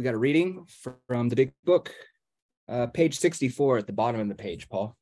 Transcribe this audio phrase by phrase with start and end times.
[0.00, 0.64] we got a reading
[1.10, 1.92] from the big book,
[2.70, 4.96] uh, page 64 at the bottom of the page, Paul.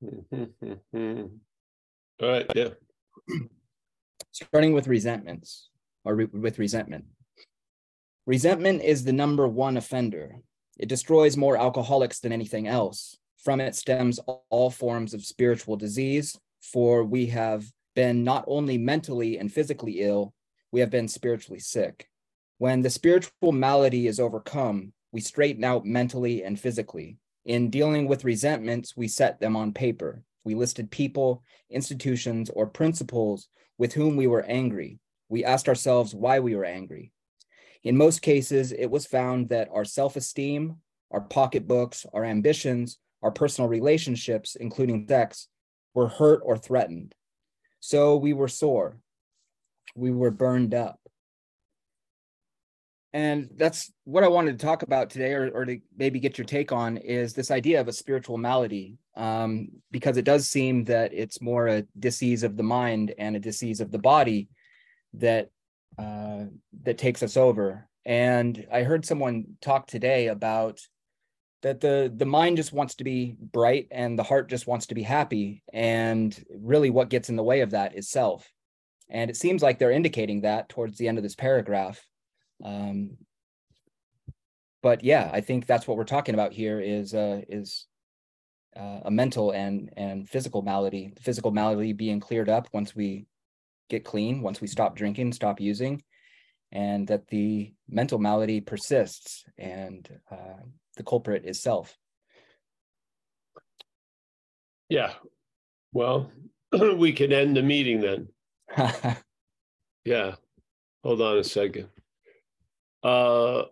[0.32, 1.28] All
[2.22, 2.68] right, yeah.
[4.32, 5.68] Starting with resentments
[6.06, 7.04] or re- with resentment.
[8.24, 10.36] Resentment is the number one offender.
[10.78, 13.18] It destroys more alcoholics than anything else.
[13.36, 14.18] From it stems
[14.48, 20.32] all forms of spiritual disease, for we have been not only mentally and physically ill,
[20.72, 22.08] we have been spiritually sick.
[22.58, 27.18] When the spiritual malady is overcome, we straighten out mentally and physically.
[27.44, 30.22] In dealing with resentments, we set them on paper.
[30.44, 34.98] We listed people, institutions, or principles with whom we were angry.
[35.28, 37.12] We asked ourselves why we were angry.
[37.84, 40.76] In most cases, it was found that our self esteem,
[41.10, 45.48] our pocketbooks, our ambitions, our personal relationships, including sex,
[45.94, 47.14] were hurt or threatened.
[47.80, 48.98] So we were sore.
[49.94, 50.98] We were burned up.
[53.14, 56.46] And that's what I wanted to talk about today, or, or to maybe get your
[56.46, 61.12] take on, is this idea of a spiritual malady, um, because it does seem that
[61.12, 64.48] it's more a disease of the mind and a disease of the body
[65.14, 65.50] that
[65.98, 66.44] uh,
[66.84, 67.86] that takes us over.
[68.06, 70.80] And I heard someone talk today about
[71.60, 74.94] that the the mind just wants to be bright and the heart just wants to
[74.94, 78.50] be happy, and really what gets in the way of that is self.
[79.12, 82.04] And it seems like they're indicating that towards the end of this paragraph
[82.64, 83.16] um,
[84.82, 87.86] but yeah, I think that's what we're talking about here is uh, is
[88.76, 91.12] uh, a mental and and physical malady.
[91.14, 93.26] The physical malady being cleared up once we
[93.88, 96.02] get clean, once we stop drinking, stop using,
[96.72, 100.62] and that the mental malady persists, and uh,
[100.96, 101.96] the culprit is self.
[104.88, 105.12] Yeah.
[105.92, 106.30] Well,
[106.96, 108.28] we can end the meeting then.
[110.04, 110.34] yeah.
[111.02, 111.88] Hold on a second
[113.02, 113.64] uh,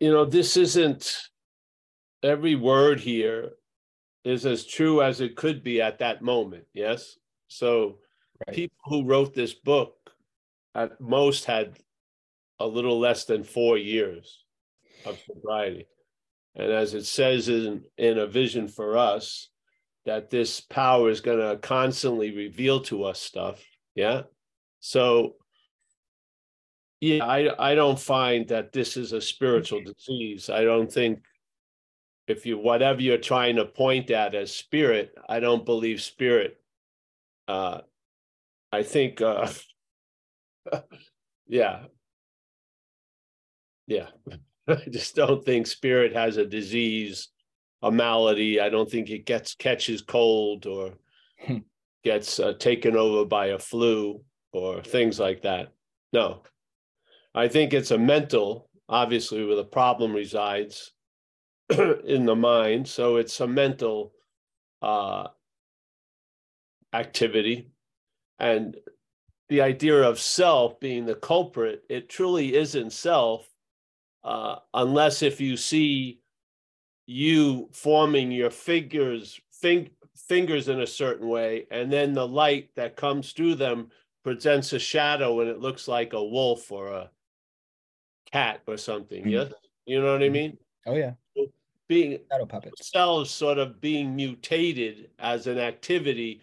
[0.00, 1.16] you know, this isn't
[2.22, 3.50] every word here
[4.24, 6.64] is as true as it could be at that moment.
[6.72, 7.16] Yes.
[7.48, 7.98] So
[8.46, 8.54] right.
[8.54, 9.94] people who wrote this book
[10.74, 11.78] at most had
[12.60, 14.44] a little less than four years
[15.04, 15.86] of sobriety.
[16.54, 19.48] And as it says in, in a vision for us,
[20.08, 23.62] that this power is going to constantly reveal to us stuff.
[23.94, 24.22] Yeah.
[24.80, 25.34] So
[26.98, 30.48] yeah, I I don't find that this is a spiritual disease.
[30.48, 31.20] I don't think
[32.26, 36.58] if you whatever you're trying to point at as spirit, I don't believe spirit.
[37.46, 37.82] Uh,
[38.72, 39.50] I think, uh,
[41.46, 41.84] yeah,
[43.86, 44.06] yeah.
[44.68, 47.28] I just don't think spirit has a disease,
[47.82, 48.60] a malady.
[48.60, 50.94] I don't think it gets catches cold or
[51.40, 51.58] hmm.
[52.04, 54.22] gets uh, taken over by a flu
[54.52, 55.68] or things like that.
[56.12, 56.42] No,
[57.34, 60.92] I think it's a mental, obviously, where the problem resides
[62.04, 62.88] in the mind.
[62.88, 64.12] So it's a mental
[64.82, 65.28] uh,
[66.92, 67.70] activity.
[68.38, 68.76] And
[69.48, 73.48] the idea of self being the culprit, it truly isn't self,
[74.24, 76.20] uh, unless if you see
[77.08, 82.96] you forming your figures, fing, fingers in a certain way, and then the light that
[82.96, 83.88] comes through them
[84.22, 87.10] presents a shadow and it looks like a wolf or a
[88.30, 89.22] cat or something.
[89.22, 89.30] Mm-hmm.
[89.30, 89.52] Yes,
[89.86, 90.32] you know what I mm-hmm.
[90.34, 90.58] mean.
[90.86, 91.12] Oh yeah.
[91.88, 96.42] being shadow puppets cells sort of being mutated as an activity.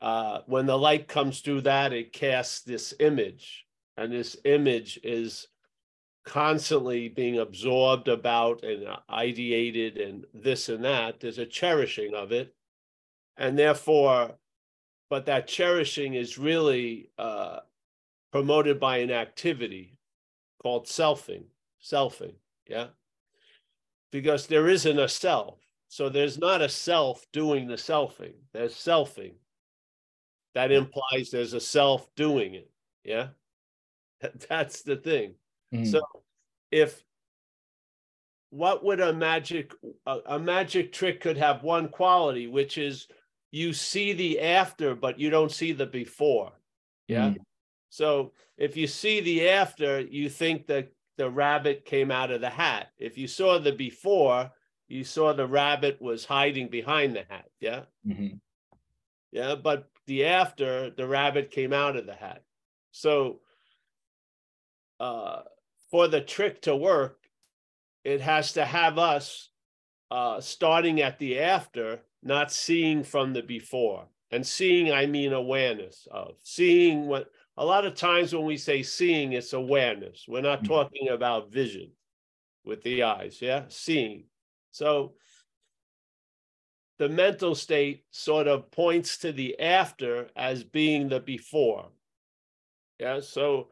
[0.00, 5.48] Uh, when the light comes through that, it casts this image, and this image is
[6.26, 11.20] constantly being absorbed about and ideated and this and that.
[11.20, 12.52] There's a cherishing of it,
[13.36, 14.34] and therefore,
[15.08, 17.60] but that cherishing is really uh,
[18.32, 19.98] promoted by an activity
[20.62, 21.44] called selfing,
[21.82, 22.34] selfing,
[22.66, 22.88] yeah?
[24.10, 25.58] Because there isn't a self.
[25.88, 29.34] So there's not a self doing the selfing, there's selfing.
[30.54, 32.70] That implies there's a self doing it,
[33.04, 33.28] yeah?
[34.48, 35.34] That's the thing.
[35.72, 35.86] Mm.
[35.86, 36.00] So
[36.76, 37.02] if
[38.50, 39.72] what would a magic
[40.06, 43.08] a, a, magic trick could have one quality which is
[43.50, 46.52] you see the after but you don't see the before
[47.08, 47.36] yeah mm.
[47.96, 52.50] So if you see the after, you think that the rabbit came out of the
[52.50, 52.88] hat.
[52.98, 54.50] If you saw the before,
[54.86, 57.46] you saw the rabbit was hiding behind the hat.
[57.58, 57.82] Yeah.
[58.06, 58.36] Mm-hmm.
[59.32, 59.54] Yeah.
[59.54, 62.42] But the after, the rabbit came out of the hat.
[62.92, 63.40] So
[65.00, 65.42] uh,
[65.90, 67.18] for the trick to work,
[68.04, 69.50] it has to have us
[70.10, 74.08] uh, starting at the after, not seeing from the before.
[74.30, 78.82] And seeing, I mean awareness of seeing what a lot of times when we say
[78.82, 80.26] seeing, it's awareness.
[80.28, 80.66] We're not Mhm.
[80.66, 81.92] talking about vision
[82.64, 84.28] with the eyes, yeah, seeing.
[84.72, 85.16] So
[86.98, 91.92] the mental state sort of points to the after as being the before.
[92.98, 93.70] Yeah, so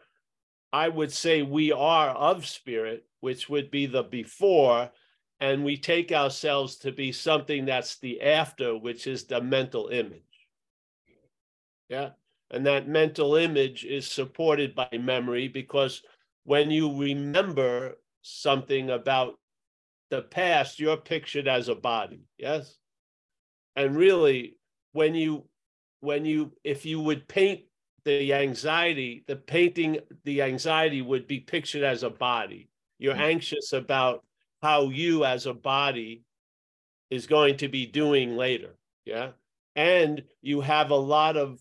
[0.75, 4.91] I would say we are of spirit, which would be the before,
[5.41, 10.23] and we take ourselves to be something that's the after, which is the mental image.
[11.89, 12.11] Yeah,
[12.51, 16.03] and that mental image is supported by memory because
[16.45, 19.39] when you remember something about
[20.11, 22.25] the past, you're pictured as a body.
[22.39, 22.79] Yes
[23.77, 24.57] and really
[24.93, 25.45] when you
[26.01, 27.61] when you if you would paint
[28.05, 32.69] the anxiety the painting the anxiety would be pictured as a body
[32.99, 33.21] you're Mm.
[33.33, 34.25] anxious about
[34.63, 36.23] how you as a body
[37.11, 39.31] is going to be doing later yeah
[39.77, 41.61] and you have a lot of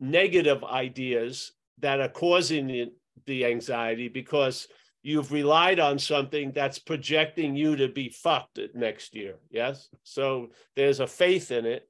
[0.00, 2.90] negative ideas that are causing
[3.26, 4.68] the anxiety because
[5.02, 9.36] you've relied on something that's projecting you to be fucked next year.
[9.50, 9.88] Yes.
[10.02, 11.88] So there's a faith in it.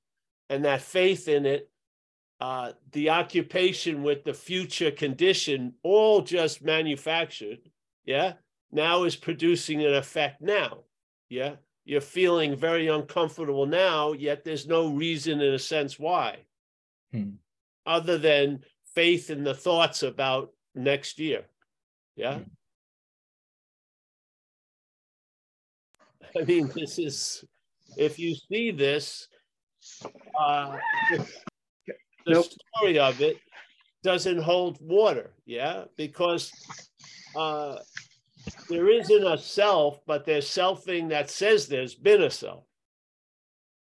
[0.51, 1.71] And that faith in it,
[2.41, 7.59] uh, the occupation with the future condition, all just manufactured.
[8.05, 8.35] Yeah.
[8.73, 10.79] Now is producing an effect now.
[11.29, 11.57] Yeah.
[11.85, 16.39] You're feeling very uncomfortable now, yet there's no reason, in a sense, why,
[17.13, 17.33] Hmm.
[17.85, 18.65] other than
[18.95, 21.45] faith in the thoughts about next year.
[22.17, 22.39] Yeah.
[22.39, 22.45] Hmm.
[26.37, 27.45] I mean, this is,
[27.97, 29.29] if you see this,
[30.39, 30.79] uh,
[32.27, 32.47] the Nope.
[32.77, 33.39] story of it
[34.03, 36.53] doesn't hold water, yeah, because
[37.37, 37.77] uh,
[38.69, 42.65] there isn't a self, but there's selfing that says there's been a self.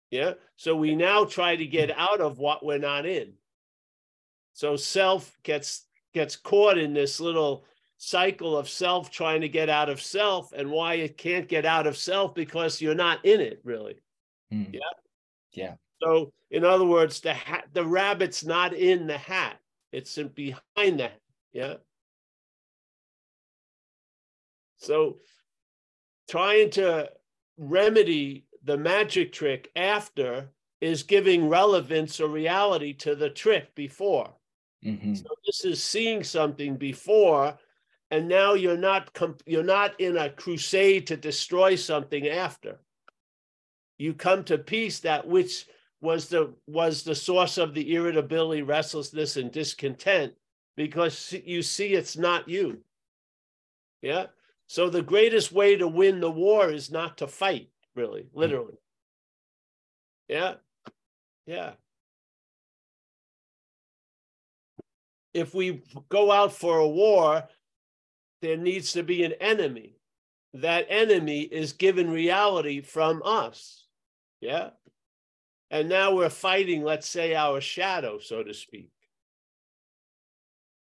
[0.10, 3.34] Yeah, so we now try to get out of what we're not in.
[4.54, 7.64] So self gets gets caught in this little
[7.98, 11.88] cycle of self trying to get out of self and why it can't get out
[11.88, 13.96] of self because you're not in it really
[14.52, 14.66] Hmm.
[14.74, 14.80] Yeah.
[15.54, 15.74] Yeah.
[16.02, 19.58] So in other words the hat the rabbit's not in the hat
[19.92, 21.20] it's in behind that
[21.54, 21.76] yeah
[24.78, 25.18] so
[26.30, 27.10] trying to
[27.58, 30.50] remedy the magic trick after
[30.80, 34.34] is giving relevance or reality to the trick before
[34.84, 35.16] Mhm.
[35.16, 37.60] so this is seeing something before,
[38.10, 42.80] and now you're not comp- you're not in a crusade to destroy something after.
[44.00, 45.68] You come to peace that which
[46.02, 50.34] was the was the source of the irritability, restlessness, and discontent,
[50.76, 52.80] because you see it's not you.
[54.02, 54.28] Yeah.
[54.68, 58.30] So the greatest way to win the war is not to fight, really, mm.
[58.34, 58.78] literally.
[60.28, 60.56] Yeah.
[61.46, 61.74] Yeah.
[65.34, 67.48] if we go out for a war,
[68.42, 69.96] there needs to be an enemy.
[70.54, 73.86] That enemy is given reality from us.
[74.42, 74.72] Yeah.
[75.72, 78.92] And now we're fighting, let's say, our shadow, so to speak.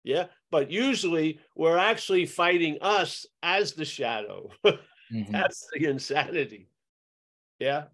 [0.03, 0.26] Yeah.
[0.50, 4.50] But usually we're actually fighting us as the shadow.
[5.12, 5.31] Mhm.
[5.32, 6.67] That's the insanity.
[7.59, 7.85] Yeah.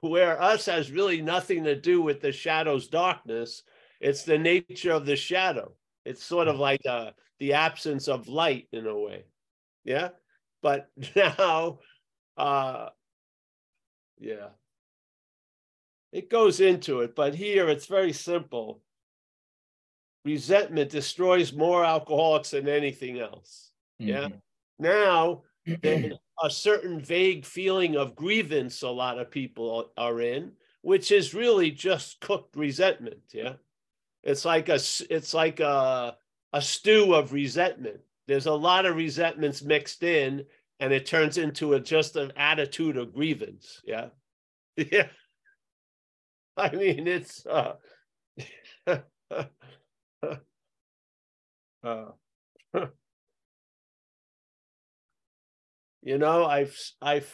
[0.00, 3.62] Where us has really nothing to do with the shadow's darkness.
[4.00, 5.76] It's the nature of the shadow.
[6.06, 9.26] It's sort of like uh, the absence of light in a way.
[9.84, 10.08] Yeah.
[10.62, 11.80] But now,
[12.38, 12.88] uh,
[14.18, 14.48] yeah,
[16.12, 17.14] it goes into it.
[17.16, 18.82] But here it's very simple.
[20.24, 23.72] Resentment destroys more alcoholics than anything else.
[23.98, 24.28] Yeah.
[24.28, 24.40] Mhm.
[24.78, 25.42] Now,
[26.44, 30.52] a certain vague feeling of grievance a lot of people are in,
[30.82, 33.22] which is really just cooked resentment.
[33.32, 33.54] Yeah.
[34.22, 34.76] It's like a
[35.10, 36.16] it's like a
[36.52, 38.00] a stew of resentment.
[38.28, 40.46] There's a lot of resentments mixed in,
[40.80, 43.80] and it turns into a just an attitude of grievance.
[43.84, 44.10] Yeah.
[44.76, 45.08] Yeah.
[46.56, 47.74] I mean, it's uh,
[51.84, 52.06] uh.
[56.04, 57.32] You know i've i've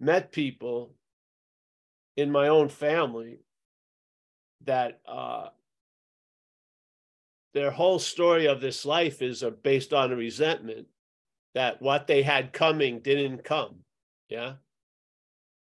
[0.00, 0.94] met people
[2.16, 3.38] in my own family
[4.64, 5.48] that uh
[7.54, 10.88] their whole story of this life is uh, based on a resentment
[11.54, 13.82] that what they had coming didn't come
[14.32, 14.54] yeah?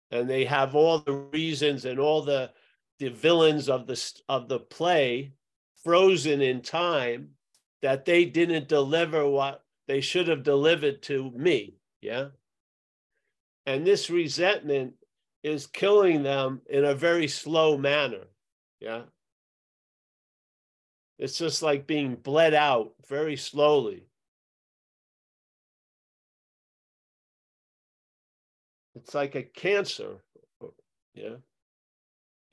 [0.09, 2.51] And they have all the reasons and all the
[2.99, 5.33] the villains of the of the play
[5.83, 7.29] frozen in time
[7.81, 12.27] that they didn't deliver what they should have delivered to me yeah?
[13.65, 14.93] And this resentment
[15.41, 18.27] is killing them in a very slow manner
[18.79, 19.03] yeah?
[21.19, 24.03] It's just like being bled out very slowly.
[28.95, 30.23] It's like a cancer,
[31.13, 31.35] yeah,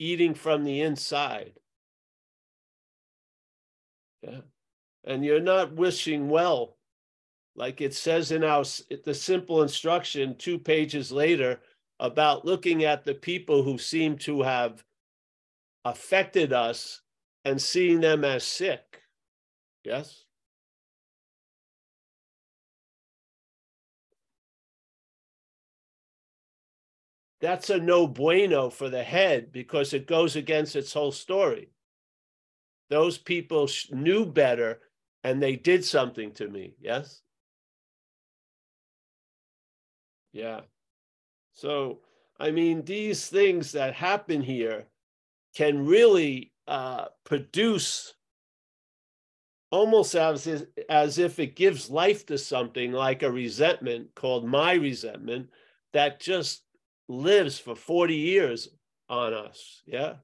[0.01, 1.53] eating from the inside.
[4.23, 4.41] Yeah.
[5.03, 6.77] And you're not wishing well.
[7.55, 8.63] Like it says in our
[9.05, 11.59] the simple instruction two pages later
[11.99, 14.83] about looking at the people who seem to have
[15.85, 17.01] affected us
[17.45, 19.03] and seeing them as sick.
[19.83, 20.25] Yes?
[27.41, 31.69] That's a no bueno for the head because it goes against its whole story.
[32.89, 34.79] Those people knew better
[35.23, 36.75] and they did something to me.
[36.79, 37.21] Yes?
[40.33, 40.61] Yeah.
[41.53, 41.99] So,
[42.39, 44.85] I mean, these things that happen here
[45.55, 48.13] can really uh, produce
[49.71, 55.49] almost as, as if it gives life to something like a resentment called my resentment
[55.93, 56.63] that just
[57.11, 58.69] lives for 40 years
[59.09, 59.81] on us.
[59.85, 60.15] Yeah.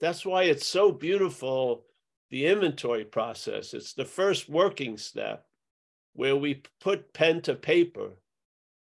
[0.00, 1.84] That's why it's so beautiful,
[2.30, 3.74] the inventory process.
[3.74, 5.46] It's the first working step
[6.14, 8.10] where we put pen to paper.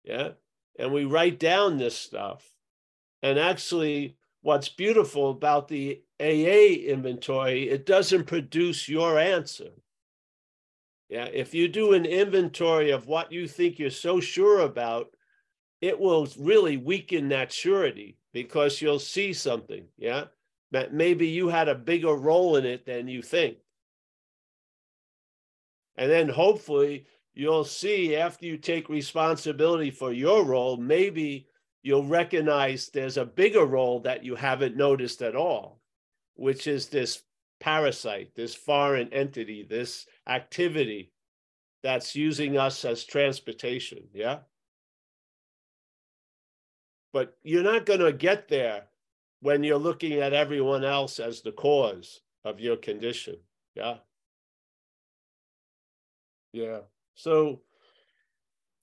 [0.04, 0.32] Yeah.
[0.78, 2.52] And we write down this stuff.
[3.24, 9.72] And actually, what's beautiful about the AA inventory, it doesn't produce your answer.
[11.10, 15.16] Yeah, if you do an inventory of what you think you're so sure about,
[15.82, 19.86] it will really weaken that surety because you'll see something.
[19.98, 20.26] Yeah,
[20.72, 23.58] that maybe you had a bigger role in it than you think.
[25.96, 31.48] And then hopefully you'll see after you take responsibility for your role, maybe
[31.82, 35.80] you'll recognize there's a bigger role that you haven't noticed at all,
[36.36, 37.24] which is this
[37.60, 41.12] parasite, this foreign entity, this activity
[41.84, 44.04] that's using us as transportation.
[44.14, 44.40] Yeah.
[47.14, 48.84] But you're not going to get there
[49.42, 53.38] when you're looking at everyone else as the cause of your condition.
[53.76, 53.98] Yeah.
[56.54, 56.80] Yeah.
[57.16, 57.62] So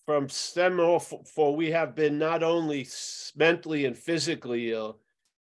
[0.07, 2.87] from stem off, for we have been not only
[3.37, 5.00] mentally and physically ill,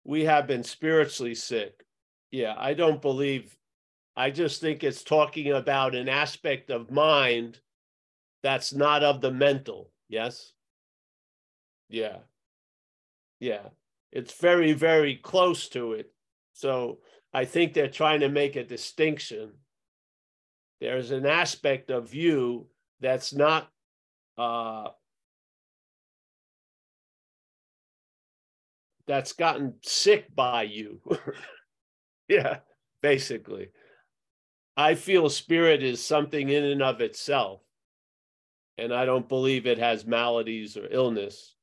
[0.03, 1.85] we have been spiritually sick.
[2.31, 3.57] Yeah, I don't believe,
[4.15, 7.59] I just think it's talking about an aspect of mind
[8.41, 9.91] that's not of the mental.
[10.07, 10.53] Yes?
[11.89, 12.17] Yeah.
[13.39, 13.69] Yeah.
[14.11, 16.11] It's very, very close to it.
[16.53, 16.99] So
[17.33, 19.51] I think they're trying to make a distinction.
[20.79, 22.67] There's an aspect of you
[22.99, 23.69] that's not
[24.37, 24.89] uh,
[29.07, 31.01] that's gotten sick by you.
[32.27, 32.57] yeah,
[33.01, 33.69] basically.
[34.75, 37.61] I feel spirit is something in and of itself.
[38.77, 41.55] And I don't believe it has maladies or illness.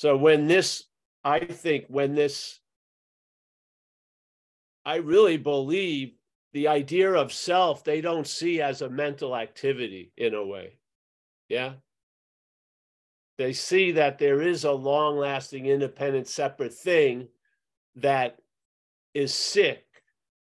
[0.00, 0.84] So when this,
[1.24, 2.58] I think when this,
[4.82, 6.14] I really believe
[6.54, 10.78] the idea of self, they don't see as a mental activity in a way.
[11.50, 11.72] Yeah.
[13.36, 17.28] They see that there is a long lasting, independent, separate thing
[17.96, 18.38] that
[19.12, 19.84] is sick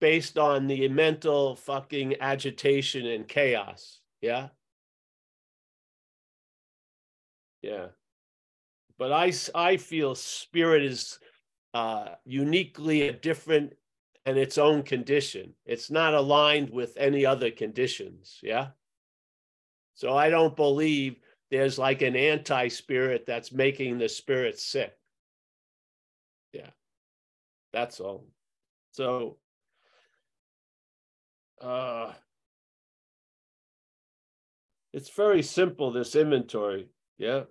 [0.01, 3.99] based on the mental fucking agitation and chaos.
[4.21, 4.47] Yeah.
[7.61, 7.89] Yeah.
[8.97, 11.19] But I, I feel spirit is
[11.73, 13.73] uh, uniquely a different
[14.25, 15.53] and its own condition.
[15.65, 18.39] It's not aligned with any other conditions.
[18.41, 18.69] Yeah.
[19.93, 21.17] So I don't believe
[21.51, 24.93] there's like an anti spirit that's making the spirit sick.
[26.53, 26.69] Yeah.
[27.71, 28.25] That's all.
[28.91, 29.37] So,
[31.61, 32.13] uh,
[34.93, 36.87] it's very simple, this inventory.
[37.17, 37.43] Yeah.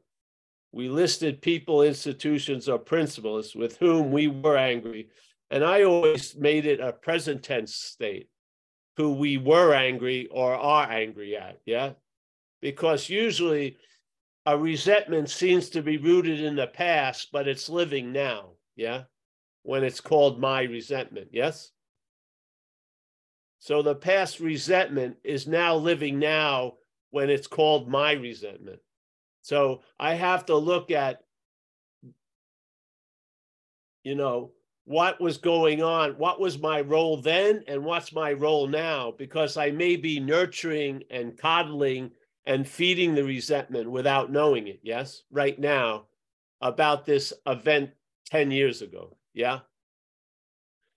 [0.75, 5.09] We listed people, institutions, or principles with whom we were angry.
[5.51, 8.29] And I always made it a present tense state
[8.97, 11.61] who we were angry or are angry at.
[11.65, 11.93] Yeah
[12.65, 13.77] because usually
[14.47, 18.53] a resentment seems to be rooted in the past, but it's living now.
[18.75, 19.03] Yeah.
[19.65, 21.29] When it's called my resentment.
[21.31, 21.73] Yes.
[23.59, 26.73] So the past resentment is now living now
[27.11, 28.79] when it's called my resentment.
[29.45, 31.21] So I have to look at,
[34.03, 34.53] you know,
[34.87, 39.59] what was going on, what was my role then, and what's my role now, because
[39.59, 42.13] I may be nurturing and coddling
[42.47, 46.07] and feeding the resentment without knowing it, yes, right now,
[46.63, 47.91] about this event
[48.31, 49.17] 10 years ago.
[49.35, 49.61] Yeah.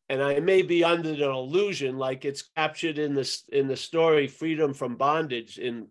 [0.10, 4.28] and I may be under an illusion, like it's captured in this in the story
[4.28, 5.88] "Freedom from Bondage" in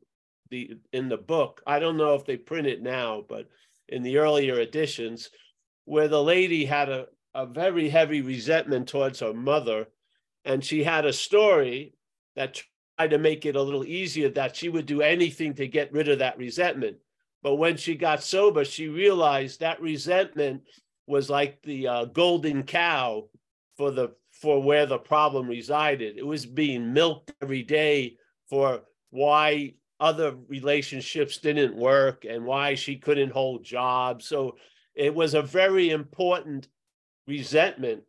[0.51, 1.63] the in the book.
[1.67, 3.49] I don't know if they print it now, but
[3.89, 5.31] in the earlier editions,
[5.85, 9.87] where the lady had a, a very heavy resentment towards her mother,
[10.45, 11.95] and she had a story
[12.35, 12.63] that
[12.99, 16.09] tried to make it a little easier that she would do anything to get rid
[16.09, 16.97] of that resentment.
[17.43, 20.63] But when she got sober, she realized that resentment
[21.07, 23.29] was like the uh, golden cow
[23.77, 26.19] for the for where the problem resided.
[26.19, 28.17] It was being milked every day
[28.49, 34.27] for why other relationships didn't work and why she couldn't hold jobs.
[34.27, 34.57] So
[34.95, 36.69] it was a very important
[37.27, 38.03] resentment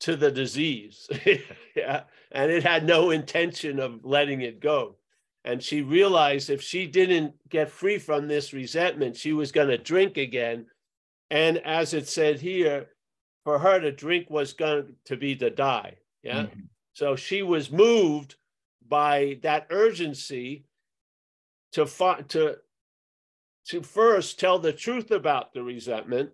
[0.00, 1.08] to the disease.
[1.76, 2.02] yeah.
[2.30, 4.96] And it had no intention of letting it go.
[5.44, 9.78] And she realized if she didn't get free from this resentment, she was going to
[9.78, 10.66] drink again.
[11.30, 12.88] And as it said here,
[13.44, 15.96] for her to drink was going to be to die.
[16.22, 16.44] Yeah.
[16.44, 16.60] Mm-hmm.
[16.94, 18.36] So she was moved
[18.88, 20.64] by that urgency
[21.74, 21.86] to
[22.28, 22.56] to
[23.66, 26.30] to first tell the truth about the resentment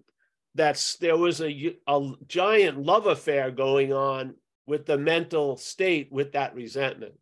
[0.54, 4.34] that's there was a, a giant love affair going on
[4.66, 7.14] with the mental state with that resentment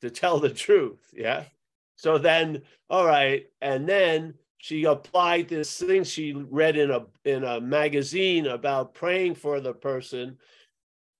[0.00, 1.44] to tell the truth yeah?
[1.96, 7.44] So then all right and then she applied this thing she read in a in
[7.44, 10.38] a magazine about praying for the person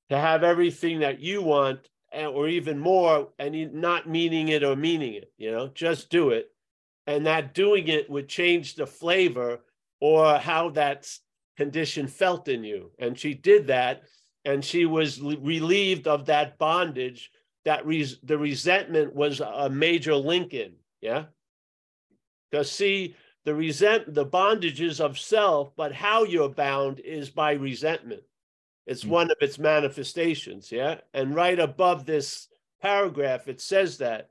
[0.08, 5.14] to have everything that you want or even more and not meaning it or meaning
[5.14, 6.48] it you know just do it.
[7.06, 9.60] And that doing it would change the flavor
[10.00, 11.10] or how that
[11.56, 12.90] condition felt in you.
[12.98, 14.02] And she did that
[14.44, 17.30] and she was relieved of that bondage
[17.64, 21.24] that res- the resentment was a major link in yeah?
[22.50, 23.14] Because see
[23.44, 28.22] the resent the bondages of self but how you're bound is by resentment
[28.90, 29.12] it's mm-hmm.
[29.12, 30.96] one of its manifestations yeah?
[31.14, 32.48] And right above this
[32.82, 34.28] paragraph it says that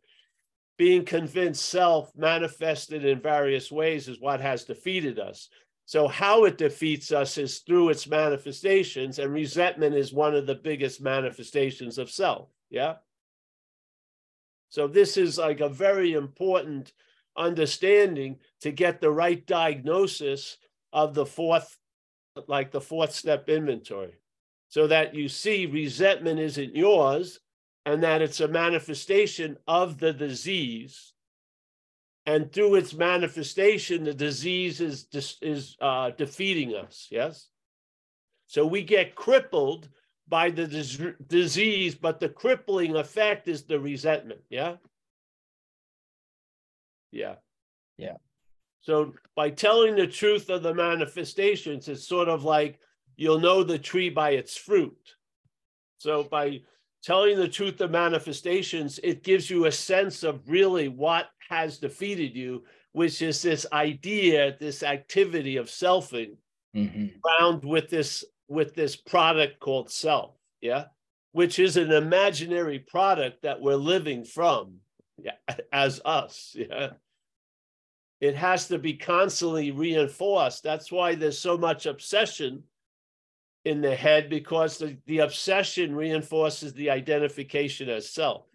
[0.78, 5.50] being convinced self manifested in various ways is what has defeated us.
[5.86, 10.56] So how it defeats us is through its manifestations and resentment is one of the
[10.56, 12.96] biggest manifestations of self yeah?
[14.70, 16.94] So this is like a very important
[17.36, 20.58] understanding to get the right diagnosis
[20.94, 21.78] of the fourth,
[22.48, 24.14] like the fourth step inventory,
[24.70, 27.40] so that you see resentment isn't yours
[27.86, 31.14] and that it's a manifestation of the disease.
[32.26, 35.08] And through its manifestation, the disease is,
[35.42, 37.08] is uh, defeating us.
[37.10, 37.50] Yes.
[38.46, 39.90] So we get crippled
[40.28, 44.42] by the dis- disease, but the crippling effect is the resentment.
[44.52, 44.76] Yeah.
[47.12, 47.36] Yeah.
[47.98, 48.18] Yeah.
[48.82, 52.80] So by telling the truth of the manifestations, it's sort of like
[53.20, 55.16] you'll know the tree by its fruit.
[55.98, 56.62] So by
[57.04, 62.34] telling the truth of manifestations, it gives you a sense of really what has defeated
[62.34, 66.38] you, which is this idea, this activity of selfing,
[66.74, 67.08] mm-hmm.
[67.22, 70.36] bound with this with this product called self.
[70.62, 70.86] Yeah.
[71.34, 74.76] Which is an imaginary product that we're living from
[75.22, 75.34] yeah,
[75.74, 76.56] as us.
[76.58, 76.92] Yeah.
[78.22, 80.64] It has to be constantly reinforced.
[80.64, 82.64] That's why there's so much obsession
[83.66, 88.46] in the head because the, the obsession reinforces the identification as self.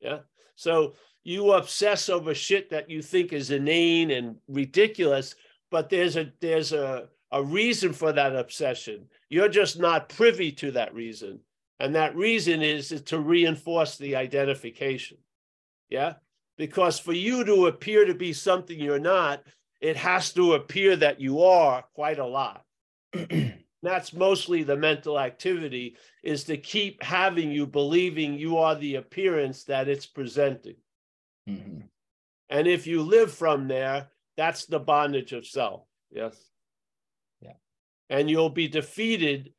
[0.00, 0.20] Yeah.
[0.56, 5.34] So you obsess over shit that you think is inane and ridiculous,
[5.70, 9.06] but there's a there's a, a reason for that obsession.
[9.28, 11.40] You're just not privy to that reason.
[11.80, 15.18] And that reason is, is to reinforce the identification.
[15.88, 16.14] Yeah.
[16.56, 19.42] Because for you to appear to be something you're not,
[19.80, 22.64] it has to appear that you are quite a lot.
[23.84, 29.64] That's mostly the mental activity is to keep having you believing you are the appearance
[29.64, 30.76] that it's presenting.
[31.46, 31.80] Mm-hmm.
[32.48, 35.82] And if you live from there, that's the bondage of self.
[36.10, 36.34] Yes.
[37.42, 37.52] Yeah.
[38.08, 39.52] And you'll be defeated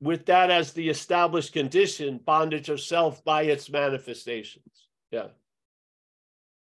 [0.00, 4.86] with that as the established condition, bondage of self by its manifestations.
[5.10, 5.28] Yeah.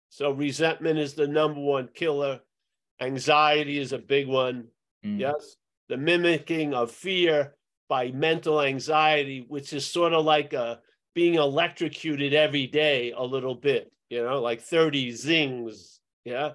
[0.09, 2.41] So resentment is the number one killer.
[3.01, 4.67] Anxiety is a big one.
[5.07, 5.21] Mm.
[5.21, 5.57] Yes.
[5.91, 7.57] The mimicking of fear
[7.89, 10.79] by mental anxiety, which is sort of like a
[11.17, 15.99] being electrocuted every day a little bit, you know, like 30 zings.
[16.25, 16.53] Yeah.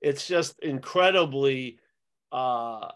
[0.00, 1.78] It's just incredibly
[2.32, 2.88] uh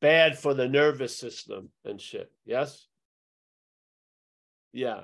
[0.00, 2.32] bad for the nervous system and shit.
[2.44, 2.88] Yes.
[4.72, 5.02] Yeah.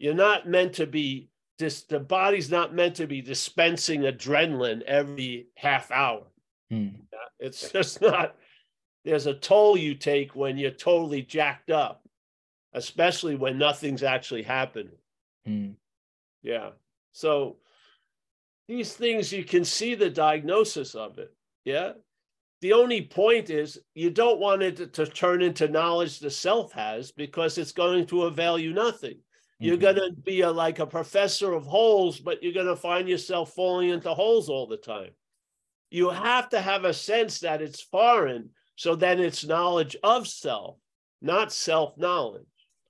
[0.00, 1.28] You're not meant to be
[1.60, 6.24] this the body's not meant to be dispensing adrenaline every half hour.
[6.68, 6.88] Hmm.
[7.38, 8.34] It's just not.
[9.04, 12.06] There's a toll you take when you're totally jacked up,
[12.72, 14.96] especially when nothing's actually happening.
[15.46, 15.74] Mm.
[16.42, 16.70] Yeah.
[17.12, 17.56] So
[18.66, 21.34] these things you can see the diagnosis of it.
[21.64, 21.92] Yeah.
[22.62, 26.72] The only point is you don't want it to, to turn into knowledge the self
[26.72, 29.18] has because it's going to avail you nothing.
[29.60, 29.80] You're Mhm.
[29.80, 33.52] going to be a, like a professor of holes, but you're going to find yourself
[33.52, 35.10] falling into holes all the time.
[35.90, 40.78] You have to have a sense that it's foreign, so then it's knowledge of self,
[41.20, 42.46] not self knowledge.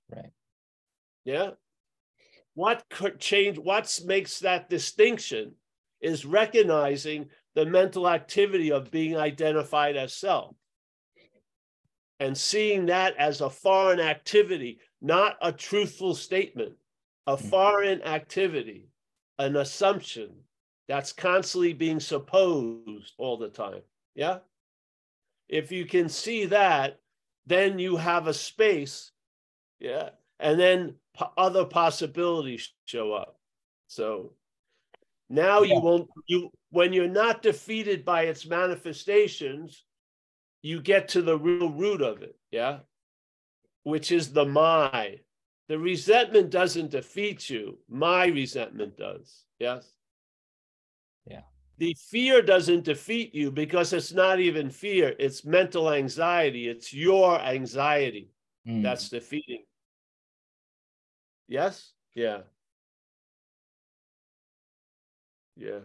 [0.09, 0.31] Right.
[1.23, 1.51] Yeah.
[2.53, 3.57] What could change?
[3.57, 5.55] What makes that distinction
[6.01, 10.55] is recognizing the mental activity of being identified as self
[12.19, 16.75] and seeing that as a foreign activity, not a truthful statement,
[17.27, 17.49] a Mhm.
[17.49, 18.89] foreign activity,
[19.37, 20.43] an assumption
[20.87, 23.81] that's constantly being supposed all the time.
[24.13, 24.39] Yeah.
[25.47, 26.99] If you can see that,
[27.45, 29.11] then you have a space.
[29.79, 30.09] Yeah.
[30.39, 33.39] And then po- other possibilities show up.
[33.87, 34.33] So
[35.29, 35.75] now Yeah.
[35.75, 39.83] you won't, you, when you're not defeated by its manifestations,
[40.61, 42.35] you get to the real root of it.
[42.51, 42.79] Yeah.
[43.83, 45.19] Which is the my.
[45.67, 47.79] The resentment doesn't defeat you.
[47.87, 49.45] My resentment does.
[49.59, 49.91] Yes.
[51.27, 51.41] Yeah.
[51.77, 56.67] The fear doesn't defeat you because it's not even fear, it's mental anxiety.
[56.69, 58.31] It's your anxiety
[58.67, 58.81] Mm.
[58.81, 59.63] that's defeating.
[61.47, 61.91] Yes?
[62.15, 62.41] Yeah.
[65.55, 65.81] Yeah.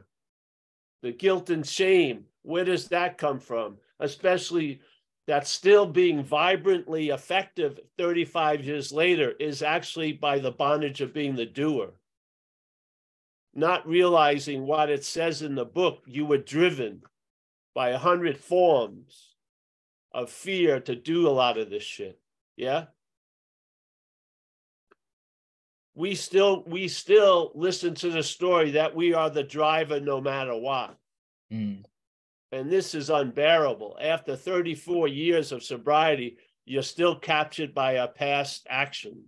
[1.02, 3.78] The guilt and shame, where does that come from?
[3.98, 4.80] Especially
[5.26, 11.34] that's still being vibrantly effective 35 years later is actually by the bondage of being
[11.34, 11.92] the doer.
[13.54, 17.02] Not realizing what it says in the book, you were driven
[17.74, 19.34] by a hundred forms
[20.12, 22.18] of fear to do a lot of this shit.
[22.56, 22.86] Yeah.
[25.94, 30.56] We still we still listen to the story that we are the driver no matter
[30.56, 30.96] what.
[31.52, 31.84] Mm.
[32.52, 33.98] And this is unbearable.
[34.00, 39.24] After 34 years of sobriety, you're still captured by a past action.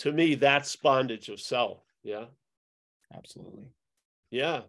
[0.00, 1.80] To me, that's bondage of self.
[2.02, 2.26] Yeah.
[3.16, 3.68] Absolutely.
[4.30, 4.62] Yeah.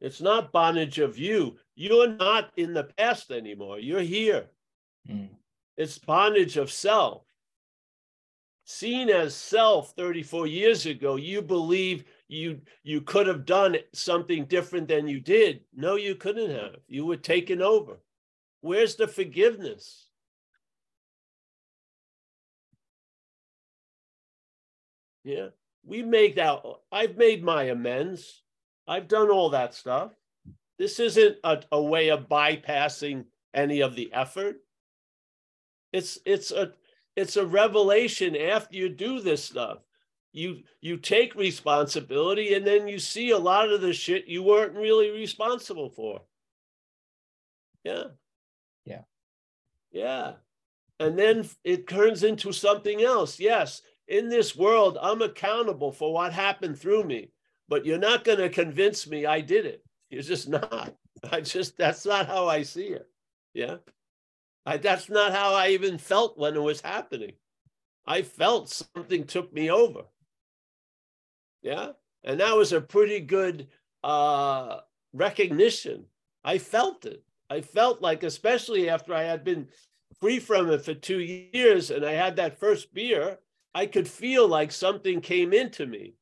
[0.00, 1.56] It's not bondage of you.
[1.74, 3.78] You're not in the past anymore.
[3.78, 4.46] You're here.
[5.08, 5.30] Mm.
[5.76, 7.22] It's bondage of self.
[8.64, 14.88] Seen as self 34 years ago, you believe you you could have done something different
[14.88, 15.60] than you did.
[15.74, 16.76] No, you couldn't have.
[16.88, 18.00] You were taken over.
[18.62, 20.08] Where's the forgiveness?
[25.22, 25.48] Yeah,
[25.86, 26.62] we make that.
[26.90, 28.42] I've made my amends.
[28.86, 30.12] I've done all that stuff.
[30.78, 34.56] This isn't a, a way of bypassing any of the effort.
[35.92, 36.72] It's it's a
[37.14, 39.78] it's a revelation after you do this stuff.
[40.32, 44.74] You you take responsibility and then you see a lot of the shit you weren't
[44.74, 46.20] really responsible for.
[47.84, 48.04] Yeah.
[48.84, 49.02] Yeah.
[49.92, 50.32] Yeah.
[50.98, 53.38] And then it turns into something else.
[53.38, 57.30] Yes, in this world, I'm accountable for what happened through me,
[57.68, 59.84] but you're not going to convince me I did it.
[60.10, 60.94] You're just not.
[61.32, 63.08] I just, that's not how I see it.
[63.54, 63.76] Yeah.
[64.64, 67.32] I, that's not how I even felt when it was happening.
[68.06, 70.02] I felt something took me over.
[71.62, 71.90] Yeah.
[72.22, 73.68] And that was a pretty good
[74.04, 74.80] uh,
[75.12, 76.04] recognition.
[76.44, 77.24] I felt it.
[77.50, 79.68] I felt like, especially after I had been
[80.20, 83.38] free from it for two years and I had that first beer,
[83.76, 86.14] I could feel like something came into me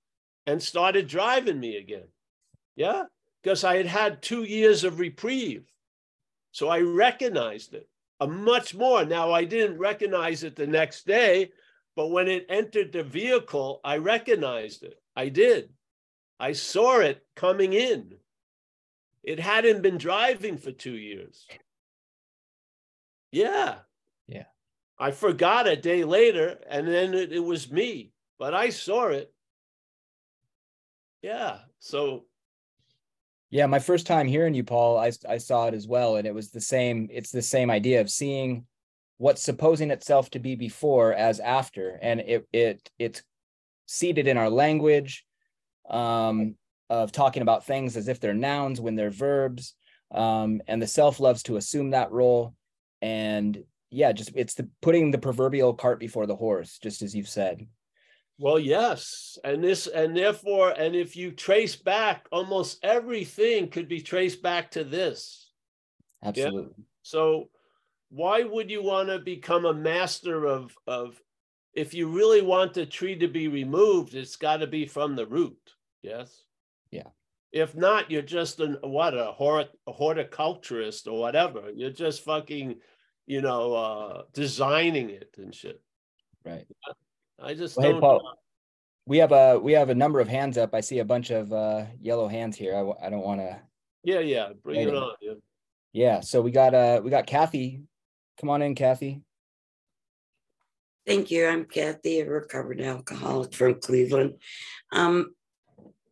[0.44, 2.08] and started driving me again.
[2.74, 3.04] Yeah.
[3.40, 5.62] Because I had had two years of reprieve.
[6.50, 7.88] So I recognized it
[8.18, 9.04] a much more.
[9.04, 11.52] Now, I didn't recognize it the next day,
[11.94, 15.00] but when it entered the vehicle, I recognized it.
[15.14, 15.68] I did.
[16.40, 18.16] I saw it coming in.
[19.22, 21.46] It hadn't been driving for two years.
[23.30, 23.76] Yeah.
[24.98, 29.32] I forgot a day later, and then it, it was me, but I saw it.
[31.22, 31.58] Yeah.
[31.80, 32.26] So
[33.50, 36.34] Yeah, my first time hearing you, Paul, I I saw it as well, and it
[36.34, 37.08] was the same.
[37.10, 38.66] It's the same idea of seeing
[39.18, 43.22] what's supposing itself to be before as after, and it it it's
[43.86, 45.24] seated in our language,
[45.88, 46.56] um,
[46.90, 49.74] of talking about things as if they're nouns when they're verbs,
[50.12, 52.54] um, and the self loves to assume that role,
[53.02, 57.28] and yeah, just it's the putting the proverbial cart before the horse, just as you've
[57.28, 57.66] said.
[58.38, 59.38] Well, yes.
[59.44, 64.72] And this, and therefore, and if you trace back, almost everything could be traced back
[64.72, 65.50] to this.
[66.24, 66.74] Absolutely.
[67.02, 67.48] So
[68.10, 71.20] why would you want to become a master of of
[71.74, 75.26] if you really want the tree to be removed, it's got to be from the
[75.26, 75.58] root.
[76.02, 76.44] Yes.
[76.90, 77.08] Yeah.
[77.52, 81.70] If not, you're just an what a, hort, a horticulturist or whatever.
[81.74, 82.76] You're just fucking,
[83.26, 85.80] you know, uh designing it and shit.
[86.44, 86.66] Right.
[87.42, 88.00] I just Well, hey, don't.
[88.00, 88.38] Paul.
[89.06, 90.74] We have a we have a number of hands up.
[90.74, 92.74] I see a bunch of uh yellow hands here.
[92.74, 93.60] I, I don't want to.
[94.02, 94.50] yeah, yeah.
[94.62, 94.94] Bring it Waiting.
[95.02, 95.12] on.
[95.20, 95.32] Yeah.
[95.92, 96.20] Yeah.
[96.20, 97.82] So we got uh we got Kathy.
[98.40, 99.22] Come on in, Kathy.
[101.06, 101.46] Thank you.
[101.46, 104.34] I'm Kathy, a recovered alcoholic from Cleveland.
[104.90, 105.34] Um,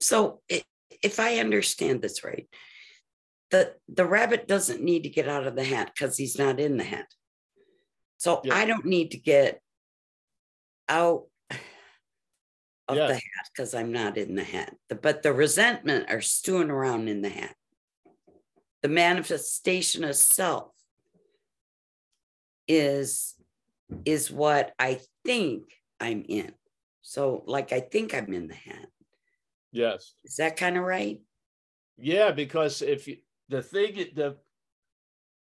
[0.00, 0.64] so i-
[1.02, 2.46] if I understand this right,
[3.52, 6.78] the, the rabbit doesn't need to get out of the hat because he's not in
[6.78, 7.06] the hat.
[8.16, 8.54] So Yeah.
[8.54, 9.60] I don't need to get
[10.88, 11.26] out
[12.88, 13.08] of Yeah.
[13.08, 14.74] the hat because I'm not in the hat.
[14.88, 17.54] But the resentment are stewing around in the hat.
[18.80, 20.72] The manifestation of self
[22.66, 23.34] is
[24.06, 25.64] is what I think
[26.00, 26.54] I'm in.
[27.02, 28.88] So like I think I'm in the hat.
[29.72, 30.14] Yes.
[30.24, 31.20] Is that kind of right?
[31.98, 33.18] Yeah, because if you,
[33.52, 34.36] the thing, the,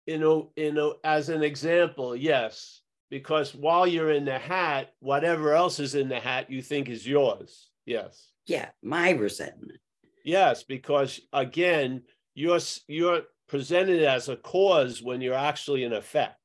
[0.06, 5.54] you know, you know, as an example, yes, because while you're in the hat, whatever
[5.54, 7.70] else is in the hat you think is yours.
[7.86, 8.32] Yes.
[8.46, 9.78] Yeah, my resentment.
[10.24, 12.02] Yes, because again,
[12.34, 16.36] you're you're presented as a cause when you're actually an effect.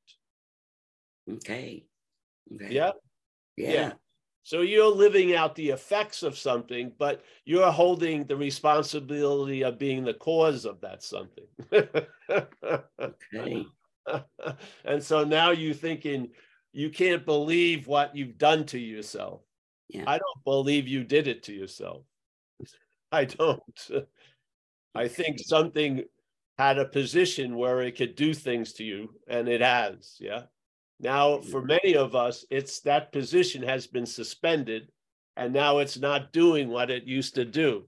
[1.30, 1.84] Okay.
[2.54, 2.74] Okay.
[2.74, 2.92] Yeah.
[3.56, 3.72] Yeah.
[3.72, 3.92] yeah.
[4.46, 10.04] So you're living out the effects of something, but you're holding the responsibility of being
[10.04, 11.48] the cause of that something.
[11.72, 13.66] Okay.
[14.84, 16.30] and so now you're thinking
[16.72, 19.40] you can't believe what you've done to yourself.
[19.88, 20.04] Yeah.
[20.06, 22.04] I don't believe you did it to yourself.
[23.10, 23.90] I don't.
[24.94, 26.04] I think something
[26.56, 30.14] had a position where it could do things to you, and it has.
[30.20, 30.42] Yeah.
[30.98, 34.90] Now, for many of us, it's that position has been suspended,
[35.36, 37.84] and now it's not doing what it used to do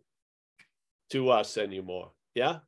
[1.11, 2.12] to us anymore.
[2.35, 2.59] Yeah.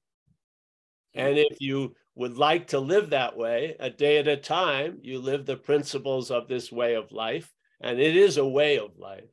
[1.14, 5.18] And if you would like to live that way, a day at a time, you
[5.18, 9.28] live the principles of this way of life, and it is a way of life.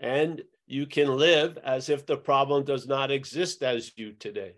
[0.00, 4.54] And you can live as if the problem does not exist as you today.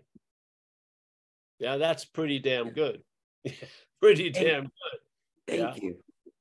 [1.59, 3.03] Yeah, that's pretty damn good.
[4.01, 4.71] pretty damn damn
[5.47, 5.97] Thank you.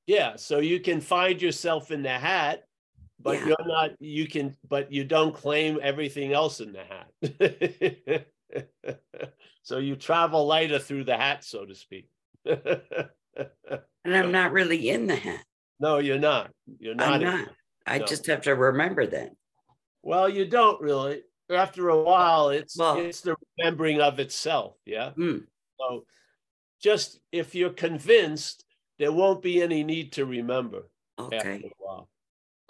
[0.07, 2.65] yeah, so you can find yourself in the hat,
[3.21, 3.47] but Yeah.
[3.49, 8.27] you're not, you can, but you don't claim everything else in the hat.
[9.63, 12.09] so you travel lighter through the hat, so to speak.
[12.45, 13.09] And
[14.05, 15.45] I'm not really in the hat.
[15.81, 16.51] no, you're not.
[16.79, 17.15] You're not.
[17.15, 17.49] I'm not.
[17.87, 18.07] I No.
[18.07, 19.33] just have to remember that.
[20.03, 21.23] Well, you don't really.
[21.51, 24.77] After a while, it's Well- it's the remembering of itself.
[24.87, 25.11] Yeah.
[25.13, 25.39] Hmm.
[25.79, 26.07] So
[26.83, 28.64] just if you're convinced,
[28.99, 31.65] there won't be any need to remember after Okay.
[31.65, 32.09] a while.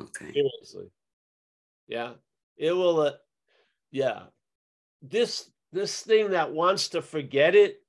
[0.01, 0.33] Okay.
[0.33, 0.91] seriously
[1.87, 2.15] yeah
[2.57, 3.13] it will uh,
[3.91, 4.25] yeah
[5.03, 7.83] this this thing that wants to forget it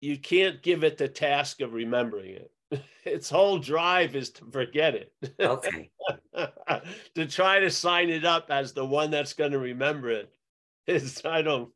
[0.00, 2.52] you can't give it the task of remembering it
[3.04, 5.90] its whole drive is to forget it Okay.
[7.14, 10.32] to try to sign it up as the one that's going to remember it
[10.86, 11.70] is i don't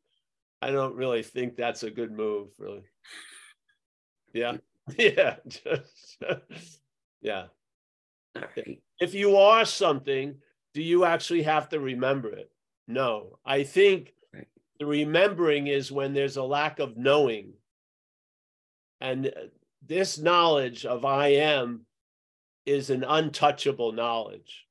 [0.61, 2.83] i don't really think that's a good move really
[4.33, 4.57] yeah
[4.97, 6.23] yeah just,
[7.21, 7.45] yeah
[8.35, 8.79] All right.
[8.99, 10.35] if you are something,
[10.73, 12.51] do you actually have to remember it?
[12.87, 13.39] No.
[13.45, 14.47] I think Right.
[14.79, 17.53] the remembering is when there's a lack of knowing.
[19.01, 19.31] And uh,
[19.85, 21.85] this knowledge of I am
[22.65, 24.65] is an untouchable knowledge.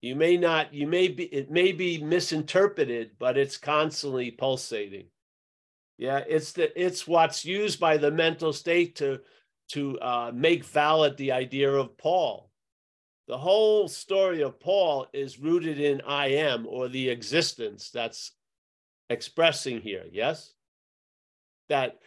[0.00, 5.06] You may not, you may be, it may be misinterpreted, but it's constantly pulsating.
[5.98, 9.20] Yeah, it's the it's what's used by the mental state to
[9.70, 12.48] to uh, make valid the idea of Paul
[13.28, 18.32] the whole story of Paul is rooted in I am or the existence that's
[19.10, 20.04] expressing here.
[20.10, 20.54] Yes.
[21.68, 21.98] That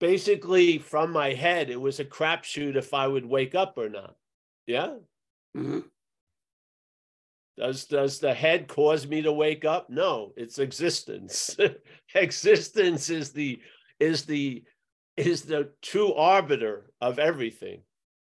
[0.00, 4.16] basically from my head, it was a crapshoot if I would wake up or not.
[4.66, 4.96] Yeah.
[5.56, 5.84] Mhm.
[7.58, 9.90] Does does the head cause me to wake up?
[9.90, 11.56] No, it's existence.
[12.14, 13.58] existence is the
[13.98, 14.62] is the
[15.16, 17.82] is the true arbiter of everything.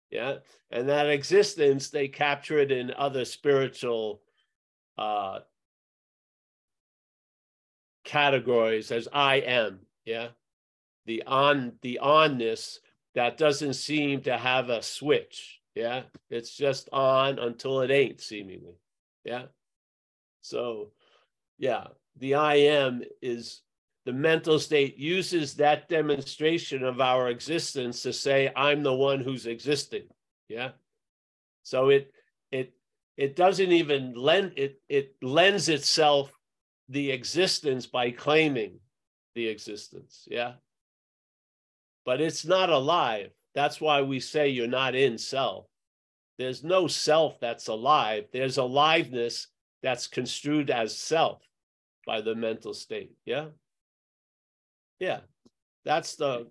[0.09, 0.35] Yeah.
[0.71, 4.21] And that existence, they capture it in other spiritual
[4.97, 5.39] uh
[8.05, 9.79] categories as I am.
[10.05, 10.29] Yeah.
[11.05, 12.77] The on the onness
[13.13, 15.59] that doesn't seem to have a switch.
[15.75, 16.03] Yeah.
[16.29, 18.75] It's just on until it ain't seemingly.
[19.27, 19.43] Yeah.
[20.41, 20.91] So
[21.57, 23.61] yeah, the I am is
[24.05, 29.45] the mental state uses that demonstration of our existence to say i'm the one who's
[29.45, 30.05] existing.
[30.47, 30.69] Yeah.
[31.63, 32.13] So it
[32.51, 32.71] it
[33.17, 36.31] it doesn't even lend it it lends itself
[36.87, 38.79] the existence by claiming
[39.35, 40.25] the existence.
[40.31, 40.53] Yeah.
[42.05, 43.31] But it's not alive.
[43.53, 45.65] That's why we say you're not in self
[46.37, 49.47] there's no self that's alive there's aliveness
[49.83, 51.41] that's construed as self
[52.05, 53.47] by the mental state yeah
[54.99, 55.19] yeah,
[55.85, 56.47] that's the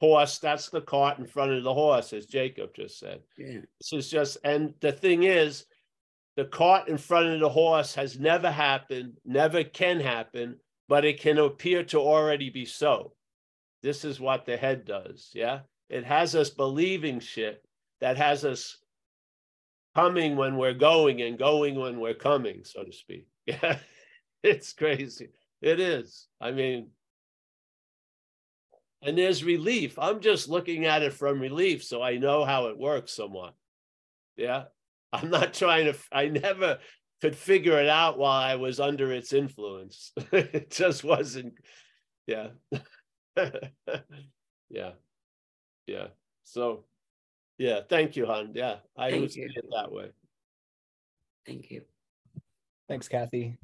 [0.00, 0.38] horse.
[0.38, 3.20] That's the cart in front of the horse, as Jacob just said.
[3.38, 3.60] Yeah.
[3.80, 5.66] This is just, and the thing is,
[6.36, 10.56] the cart in front of the horse has never happened, never can happen,
[10.88, 13.12] but it can appear to already be so.
[13.82, 15.30] This is what the head does.
[15.32, 15.60] Yeah.
[15.88, 17.62] It has us believing shit
[18.00, 18.78] that has us
[19.94, 23.26] coming when we're going and going when we're coming, so to speak.
[23.46, 23.78] Yeah.
[24.42, 25.30] It's crazy.
[25.62, 26.28] It is.
[26.38, 26.88] I mean,
[29.02, 29.98] and there's relief.
[29.98, 33.54] I'm just looking at it from relief, so I know how it works somewhat.
[34.36, 34.64] Yeah,
[35.12, 35.98] I'm not trying to.
[36.12, 36.78] I never
[37.22, 40.12] could figure it out while I was under its influence.
[40.32, 41.54] it just wasn't.
[42.26, 42.48] Yeah,
[43.36, 44.92] yeah,
[45.86, 46.06] yeah.
[46.44, 46.84] So,
[47.58, 47.80] yeah.
[47.88, 48.52] Thank you, hon.
[48.54, 50.10] Yeah, I Thank would see it that way.
[51.46, 51.82] Thank you.
[52.88, 53.58] Thanks, Kathy.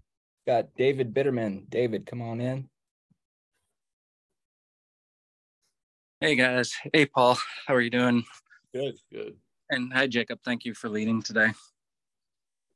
[0.46, 1.68] Got David Bitterman.
[1.68, 2.68] David, come on in.
[6.20, 6.74] Hey guys.
[6.92, 7.38] Hey Paul.
[7.66, 8.24] How are you doing?
[8.74, 9.36] Good, good.
[9.70, 10.40] And hi Jacob.
[10.44, 11.48] Thank you for leading today.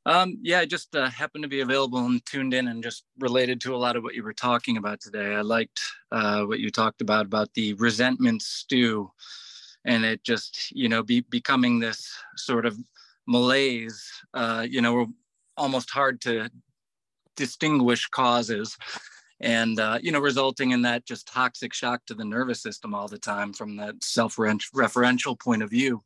[0.07, 3.59] Um, yeah, I just uh, happened to be available and tuned in and just related
[3.61, 5.35] to a lot of what you were talking about today.
[5.35, 5.79] I liked
[6.11, 9.11] uh, what you talked about about the resentment stew
[9.85, 12.77] and it just, you know, be becoming this sort of
[13.27, 15.07] malaise, uh, you know,
[15.57, 16.49] almost hard to
[17.35, 18.77] distinguish causes
[19.41, 23.07] and uh, you know resulting in that just toxic shock to the nervous system all
[23.07, 26.01] the time from that self-referential point of view.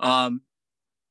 [0.00, 0.42] Um,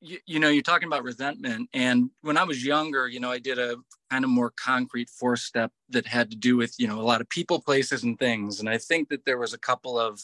[0.01, 3.37] you, you know you're talking about resentment and when i was younger you know i
[3.37, 3.75] did a
[4.09, 7.21] kind of more concrete four step that had to do with you know a lot
[7.21, 8.59] of people places and things.
[8.59, 10.19] And i think that there was a couple of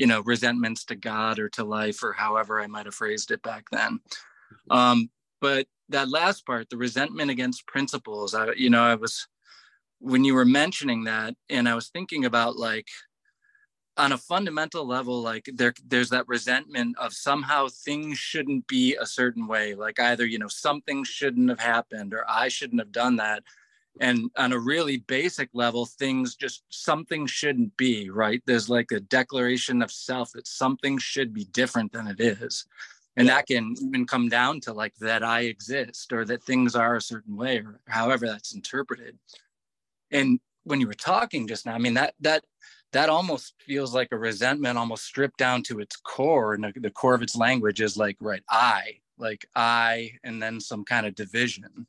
[0.00, 3.42] you know resentments to god or to life or however i might have phrased it
[3.42, 4.00] back then.
[4.70, 5.10] Um,
[5.42, 9.28] but that last part the resentment against principles i you know i was
[9.98, 12.88] when you were mentioning that and i was thinking about like
[13.98, 19.04] on a fundamental level like there there's that resentment of somehow things shouldn't be a
[19.04, 19.74] certain way.
[19.74, 23.42] Like either you know something shouldn't have happened or i shouldn't have done that
[24.00, 28.42] and on a really basic level things just something shouldn't be right?
[28.46, 32.64] There's like a declaration of self that something should be different than it is.
[33.16, 33.34] And Yeah.
[33.36, 37.00] that can even come down to like that i exist or that things are a
[37.00, 39.18] certain way or however that's interpreted.
[40.10, 42.44] And when you were talking just now i mean that that
[42.92, 46.54] that almost feels like a resentment almost stripped down to its core.
[46.54, 50.58] And the, the core of its language is like right i like i and then
[50.60, 51.86] some kind of division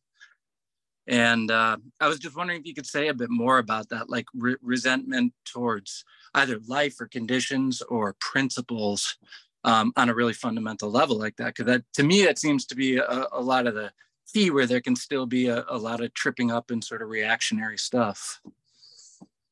[1.07, 4.09] and uh, i was just wondering if you could say a bit more about that
[4.09, 9.17] like re- resentment towards either life or conditions or principles
[9.63, 12.75] um, on a really fundamental level like that because that to me that seems to
[12.75, 13.91] be a, a lot of the
[14.31, 17.09] key where there can still be a, a lot of tripping up and sort of
[17.09, 18.41] reactionary stuff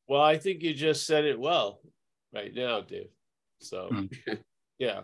[0.08, 1.82] Well, I think you just said it well
[2.34, 3.10] right now, Dave.
[3.60, 4.10] So, Mm.
[4.80, 5.02] yeah.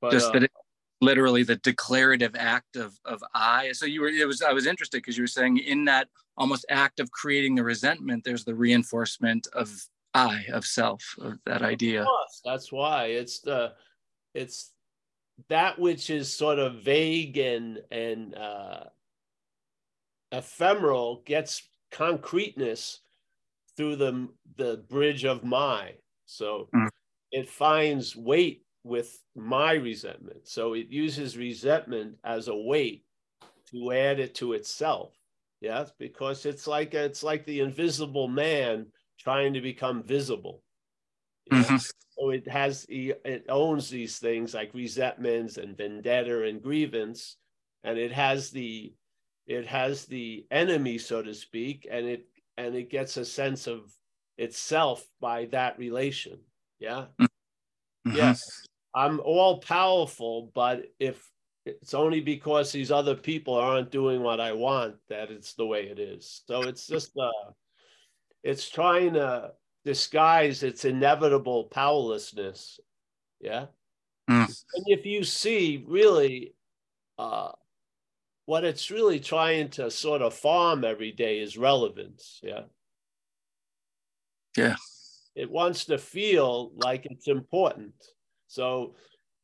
[0.00, 0.52] But just uh, that it,
[1.00, 3.72] literally the declarative act of of I.
[3.72, 6.64] So you were it was I was interested because you were saying in that almost
[6.70, 9.70] act of creating the resentment, there's the reinforcement of
[10.14, 12.02] I of self of that idea.
[12.02, 12.08] Of
[12.44, 13.72] That's why it's the
[14.34, 14.72] it's
[15.48, 18.84] that which is sort of vague and and uh,
[20.32, 23.00] ephemeral gets concreteness
[23.76, 25.94] through the the bridge of my.
[26.26, 26.88] So Mm.
[27.32, 30.48] it finds weight with my resentment.
[30.48, 33.04] So it uses resentment as a weight
[33.70, 35.16] to add it to itself.
[35.60, 40.64] Yes, because it's like it's like the invisible man trying to become visible.
[41.50, 41.78] Mhm.
[42.18, 47.36] So it has it owns these things like resentments and vendetta and grievance,
[47.82, 48.94] and it has the
[49.46, 52.26] it has the enemy, so to speak, and it
[52.56, 53.92] and it gets a sense of
[54.38, 56.40] itself by that relation.
[56.78, 57.08] Yeah.
[57.18, 57.28] Mhm.
[58.10, 58.69] Yes.
[58.94, 61.30] I'm all powerful, but if
[61.66, 65.84] it's only because these other people aren't doing what I want that it's the way
[65.84, 66.42] it is.
[66.46, 67.52] So it's just uh
[68.42, 69.52] it's trying to
[69.84, 72.80] disguise its inevitable powerlessness.
[73.40, 73.66] Yeah.
[74.28, 74.46] Mm.
[74.74, 76.54] And if you see really
[77.18, 77.52] uh
[78.46, 82.40] what it's really trying to sort of farm every day is relevance.
[82.42, 82.62] Yeah.
[84.56, 84.76] Yeah.
[85.36, 87.94] It wants to feel like it's important.
[88.50, 88.94] So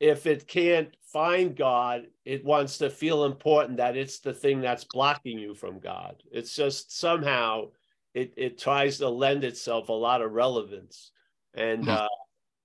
[0.01, 4.85] if it can't find God, it wants to feel important that it's the thing that's
[4.85, 6.23] blocking you from God.
[6.33, 7.69] It's just somehow
[8.15, 11.13] it, it tries to lend itself a lot of relevance.
[11.55, 11.91] And mm-hmm.
[11.91, 12.09] uh,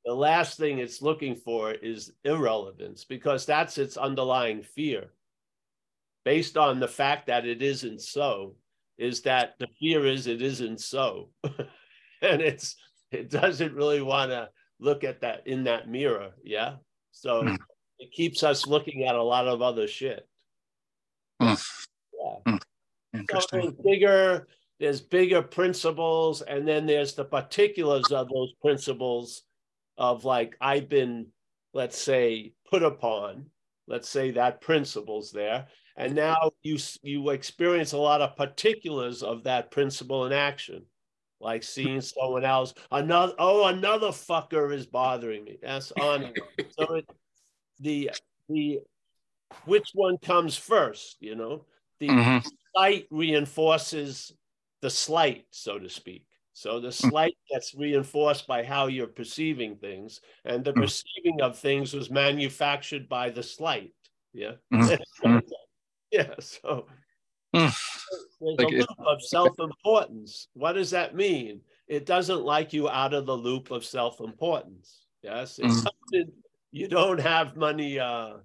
[0.03, 5.11] the last thing it's looking for is irrelevance because that's its underlying fear.
[6.25, 8.55] Based on the fact that it isn't so,
[8.97, 11.29] is that the fear is it isn't so.
[11.43, 12.75] and it's
[13.11, 14.49] it doesn't really want to
[14.81, 16.31] look at that in that mirror.
[16.43, 16.75] Yeah.
[17.11, 17.57] So mm.
[17.99, 20.27] it keeps us looking at a lot of other shit.
[21.41, 21.63] Mm.
[22.19, 22.53] Yeah.
[22.53, 22.61] Mm.
[23.13, 23.61] Interesting.
[23.61, 24.47] So there's bigger,
[24.79, 29.43] there's bigger principles, and then there's the particulars of those principles
[29.97, 31.27] of like I've been,
[31.73, 33.45] let's say, put upon.
[33.87, 35.67] Let's say that principle's there.
[35.97, 40.85] And now you you experience a lot of particulars of that principle in action
[41.41, 42.73] like seeing someone else.
[42.91, 45.57] Another oh, another fucker is bothering me.
[45.61, 46.33] That's on.
[46.79, 47.09] so it,
[47.79, 48.11] the
[48.49, 48.79] the
[49.65, 51.17] which one comes first?
[51.19, 51.65] You know,
[51.99, 52.47] the mm-hmm.
[52.73, 54.33] slight reinforces
[54.81, 56.25] the slight, so to speak.
[56.53, 56.93] So the mm.
[56.93, 60.81] slight gets reinforced by how you're perceiving things, and the mm.
[60.81, 63.93] perceiving of things was manufactured by the slight.
[64.33, 64.53] Yeah.
[64.73, 65.39] Mm-hmm.
[66.11, 66.33] yeah.
[66.39, 66.87] So
[67.53, 67.75] there's
[68.39, 70.47] like a loop of self-importance.
[70.53, 71.61] What does that mean?
[71.87, 75.05] It doesn't like you out of the loop of self-importance.
[75.21, 76.29] Yes, it's mm-hmm.
[76.71, 77.99] you don't have money.
[77.99, 78.37] Uh,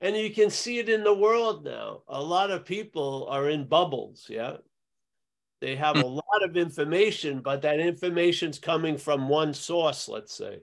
[0.00, 2.02] and you can see it in the world now.
[2.08, 4.26] A lot of people are in bubbles.
[4.28, 4.58] Yeah,
[5.60, 6.04] they have mm-hmm.
[6.04, 10.08] a lot of information, but that information's coming from one source.
[10.08, 10.60] Let's say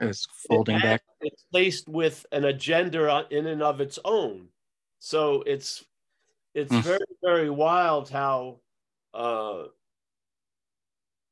[0.00, 1.02] it's folding it back.
[1.20, 4.48] It's placed with an agenda in and of its own.
[4.98, 5.84] So it's
[6.56, 6.82] it's mm.
[6.82, 8.58] very very wild how
[9.12, 9.64] uh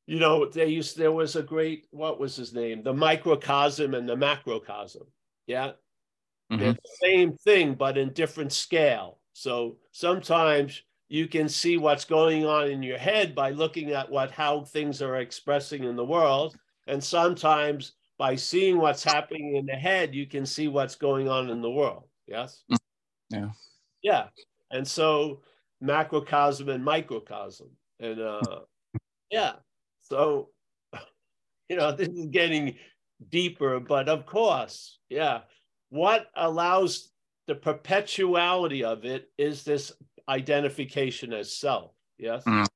[0.05, 2.83] you know they used there was a great what was his name?
[2.83, 5.07] The microcosm and the macrocosm.
[5.47, 5.71] Yeah.
[6.51, 6.61] Mm-hmm.
[6.61, 9.19] they're the same thing but in different scale.
[9.33, 14.29] So sometimes you can see what's going on in your head by looking at what
[14.29, 16.55] how things are expressing in the world.
[16.85, 21.49] And sometimes by seeing what's happening in the head you can see what's going on
[21.49, 22.03] in the world.
[22.27, 22.63] Yes?
[22.71, 22.77] Mm.
[23.31, 23.49] yeah.
[24.03, 24.27] Yeah
[24.71, 25.41] and so
[25.81, 27.69] macrocosm and microcosm.
[27.99, 28.61] And uh,
[29.31, 29.53] yeah,
[30.01, 30.49] so,
[31.69, 32.75] you know, this is getting
[33.29, 35.41] deeper, but of course, yeah,
[35.89, 37.11] what allows
[37.47, 39.91] the perpetuality of it is this
[40.27, 41.91] identification as self.
[42.17, 42.43] Yes.
[42.45, 42.67] Mm.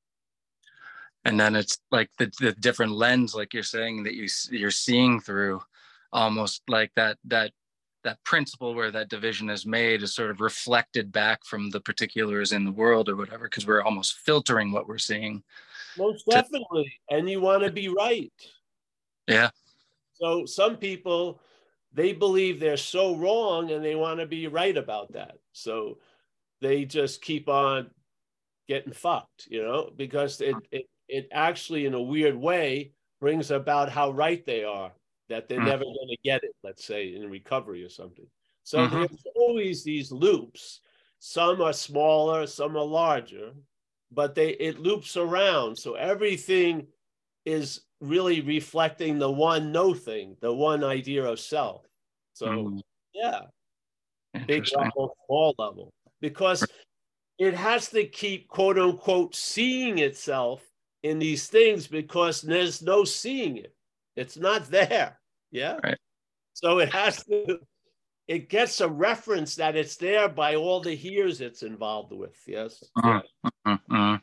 [1.24, 5.20] And then it's like the, the different lens, like you're saying, that you you're seeing
[5.20, 5.60] through,
[6.12, 7.52] almost like that that
[8.04, 12.52] that principle where that division is made is sort of reflected back from the particulars
[12.52, 15.42] in the world or whatever because we're almost filtering what we're seeing
[15.98, 16.92] most definitely.
[17.10, 17.16] To...
[17.16, 18.32] and you want to be right.
[19.26, 19.50] Yeah.
[20.14, 21.40] So some people
[21.92, 25.38] they believe they're so wrong and they want to be right about that.
[25.52, 25.98] So
[26.60, 27.90] they just keep on
[28.68, 33.90] getting fucked you know because it it, it actually in a weird way brings about
[33.90, 34.92] how right they are
[35.30, 35.66] that they're mm.
[35.66, 38.26] never going to get it, let's say in recovery or something.
[38.64, 38.98] So mm-hmm.
[38.98, 40.80] there's always these loops.
[41.20, 43.52] Some are smaller, some are larger,
[44.12, 45.78] but they it loops around.
[45.78, 46.88] So everything
[47.46, 51.86] is really reflecting the one no thing, the one idea of self.
[52.34, 52.80] So mm.
[53.14, 53.42] yeah,
[54.46, 56.66] big level, small level, because
[57.38, 60.62] it has to keep quote unquote seeing itself
[61.02, 63.74] in these things because there's no seeing it.
[64.16, 65.19] It's not there.
[65.50, 65.78] Yeah.
[65.82, 65.98] Right.
[66.54, 67.58] So it has to,
[68.28, 72.36] it gets a reference that it's there by all the hears it's involved with.
[72.46, 72.84] Yes.
[72.96, 73.22] Uh-huh.
[73.44, 73.78] Uh-huh.
[73.90, 74.18] uh-huh.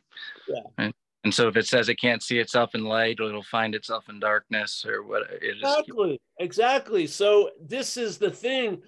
[0.48, 0.62] Yeah.
[0.78, 4.08] And, and, so if it says it can't see itself in light, it'll find itself
[4.08, 5.58] in darkness or what it is.
[5.62, 6.22] Exactly.
[6.40, 7.08] Exactly.
[7.08, 8.82] So this is the thing.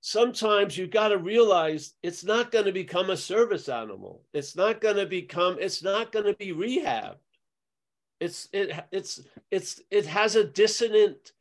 [0.00, 4.22] Sometimes you got to realize it's not going to become a service animal.
[4.34, 7.16] It's not going to become, it's not going to be rehab.
[8.20, 11.32] It's, it, it's, it's, it has a dissonant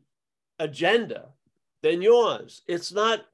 [0.59, 1.29] agenda
[1.83, 2.61] than yours.
[2.67, 3.25] It's not,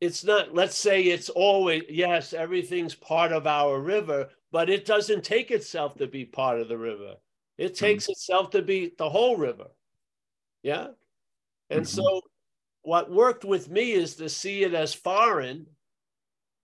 [0.00, 5.24] it's not, let's say it's always, yes, everything's part of our river, but it doesn't
[5.24, 7.14] take itself to be part of the river.
[7.56, 7.84] It mm-hmm.
[7.84, 8.12] takes mm-hmm.
[8.12, 9.68] itself to be the whole river.
[10.62, 10.88] Yeah.
[11.70, 12.00] And mm-hmm.
[12.00, 12.20] so
[12.82, 15.66] what worked with me is to see it as foreign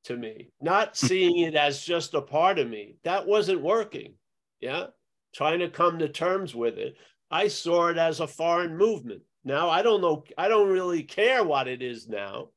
[0.04, 1.06] to me, not mm-hmm.
[1.06, 2.96] seeing it as just a part of me.
[3.04, 4.14] That wasn't working.
[4.60, 4.86] Yeah.
[5.34, 6.96] Trying to come to terms with it.
[7.30, 9.22] I saw it as a foreign movement.
[9.44, 12.48] Now I don't know, I don't really care what it is now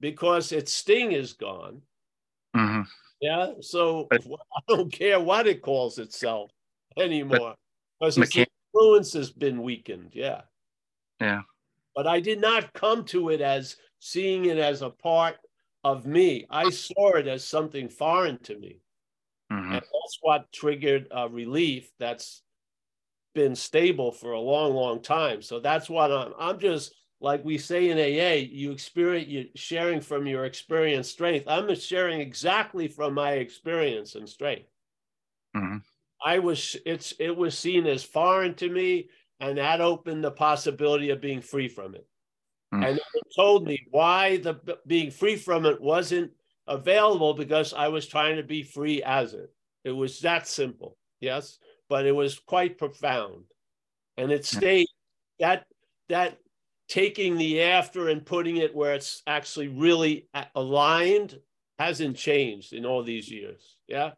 [0.00, 1.82] because its sting is gone.
[2.56, 2.82] Mm-hmm.
[3.20, 3.52] Yeah.
[3.60, 4.18] So I
[4.68, 6.50] don't care what it calls itself.
[6.96, 7.54] anymore
[8.00, 10.10] because the influence has been weakened.
[10.12, 10.42] Yeah.
[11.20, 11.42] Yeah.
[11.94, 15.36] But I did not come to it as seeing it as a part
[15.84, 16.46] of me.
[16.50, 18.80] I saw it as something foreign to me.
[19.52, 19.72] Mm-hmm.
[19.72, 22.42] And that's what triggered a relief that's
[23.34, 25.42] been stable for a long, long time.
[25.42, 30.00] So that's what I'm, I'm just like we say in AA, you experience you sharing
[30.00, 31.46] from your experience strength.
[31.46, 34.68] I'm sharing exactly from my experience and strength.
[35.56, 35.78] Mm-hmm.
[36.24, 39.08] I was it's it was seen as foreign to me,
[39.38, 42.06] and that opened the possibility of being free from it.
[42.74, 42.84] Mm-hmm.
[42.84, 46.32] And it told me why the being free from it wasn't
[46.66, 49.52] available because I was trying to be free as it.
[49.84, 50.96] It was that simple.
[51.20, 51.58] Yes,
[51.92, 53.44] but it was quite profound,
[54.16, 54.86] and it stayed
[55.40, 55.66] that
[56.08, 56.38] that
[56.88, 61.38] taking the after and putting it where it's actually really aligned
[61.78, 63.76] hasn't changed in all these years.
[63.88, 64.12] Yeah.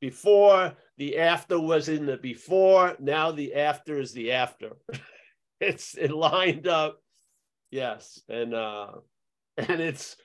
[0.00, 4.70] Before the after was in the before, now the after is the after.
[5.60, 7.02] it's it lined up.
[7.70, 8.18] Yes.
[8.30, 8.92] And uh
[9.58, 10.16] and it's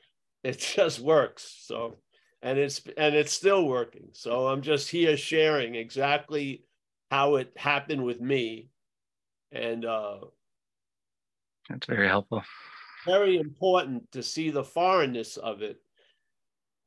[0.46, 1.58] it just works.
[1.66, 1.98] So
[2.42, 4.12] and it's and it's still working.
[4.14, 6.64] So I'm just here sharing exactly
[7.10, 8.70] how it happened with me.
[9.51, 10.20] And uh
[11.70, 12.43] that's very helpful.
[13.05, 15.78] Very important to see the foreignness of it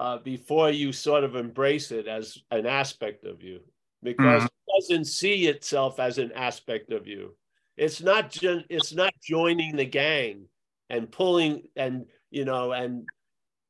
[0.00, 3.60] uh, before you sort of embrace it as an aspect of you,
[4.02, 4.46] because mm-hmm.
[4.46, 7.36] it doesn't see itself as an aspect of you.
[7.76, 10.46] It's not just it's not joining the gang
[10.90, 13.08] and pulling and you know and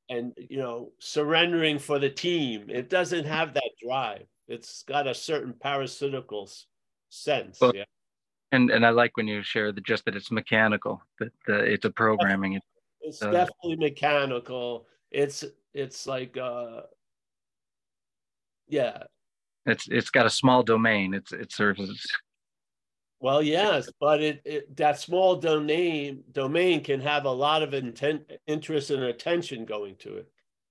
[0.09, 2.71] and you know surrendering for the team.
[2.71, 4.25] It doesn't have that drive.
[4.53, 6.49] It's got a certain parasitical
[7.09, 7.61] sense.
[7.61, 7.85] Well, yeah
[8.53, 11.87] and and I like when you share the just that it's mechanical, that uh, it's
[11.87, 12.61] a programming.
[13.01, 14.87] It's uh, definitely mechanical.
[15.11, 15.45] It's
[15.75, 16.83] it's like uh,
[18.69, 19.05] yeah.
[19.65, 21.15] It's it's got a small domain.
[21.15, 22.07] It's it serves as.
[23.21, 28.31] Well, yes, but it, it that small domain domain can have a lot of intent,
[28.47, 30.29] interest and attention going to it.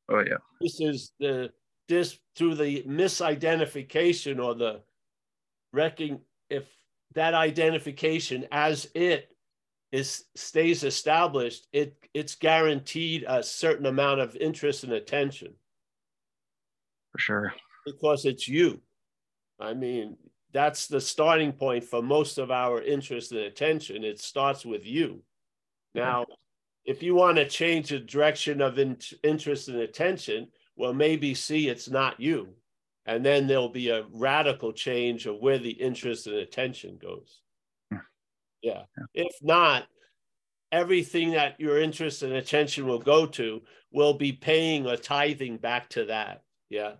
[0.09, 0.37] Oh yeah.
[0.59, 1.51] This is the
[1.87, 4.81] this through the misidentification or the
[5.73, 6.19] wrecking
[6.49, 6.65] if
[7.13, 9.35] that identification as it
[9.91, 15.53] is stays established, it it's guaranteed a certain amount of interest and attention.
[17.11, 17.53] For sure.
[17.85, 18.81] Because it's you.
[19.59, 20.17] I mean,
[20.53, 24.03] that's the starting point for most of our interest and attention.
[24.03, 25.23] It starts with you.
[25.93, 26.25] Now,
[26.85, 31.69] if you want to change the direction of in- interest and attention, well, maybe see
[31.69, 32.55] it's not you
[33.05, 37.41] and then there'll be a radical change of where the interest and attention goes.
[37.91, 37.97] Hmm.
[38.61, 38.83] Yeah.
[38.97, 39.25] yeah.
[39.25, 39.87] If not,
[40.71, 43.61] everything that your interest and attention will go to
[43.91, 46.43] will be paying a tithing back to that.
[46.69, 46.93] Yeah.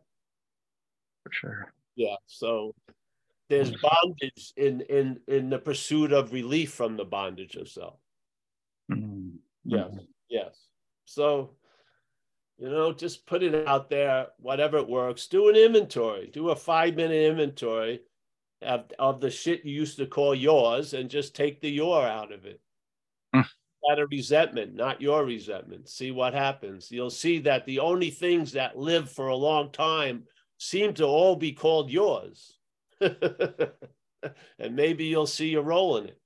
[1.23, 1.73] For sure.
[1.95, 2.15] Yeah.
[2.25, 2.73] So
[3.49, 3.75] there's hmm.
[3.81, 7.99] bondage in in in the pursuit of relief from the bondage of self.
[8.91, 9.35] Mm-hmm.
[9.65, 9.93] Yes.
[10.29, 10.67] Yes.
[11.05, 11.51] So
[12.61, 15.25] you know, just put it out there, whatever it works.
[15.25, 18.01] Do an inventory, do a five minute inventory
[18.61, 22.31] of, of the shit you used to call yours and just take the your out
[22.31, 22.61] of it.
[23.35, 23.47] Mm.
[23.91, 25.89] Out of resentment, not your resentment.
[25.89, 26.91] See what happens.
[26.91, 30.25] You'll see that the only things that live for a long time
[30.59, 32.59] seem to all be called yours.
[33.01, 33.15] and
[34.69, 36.21] maybe you'll see your role in it.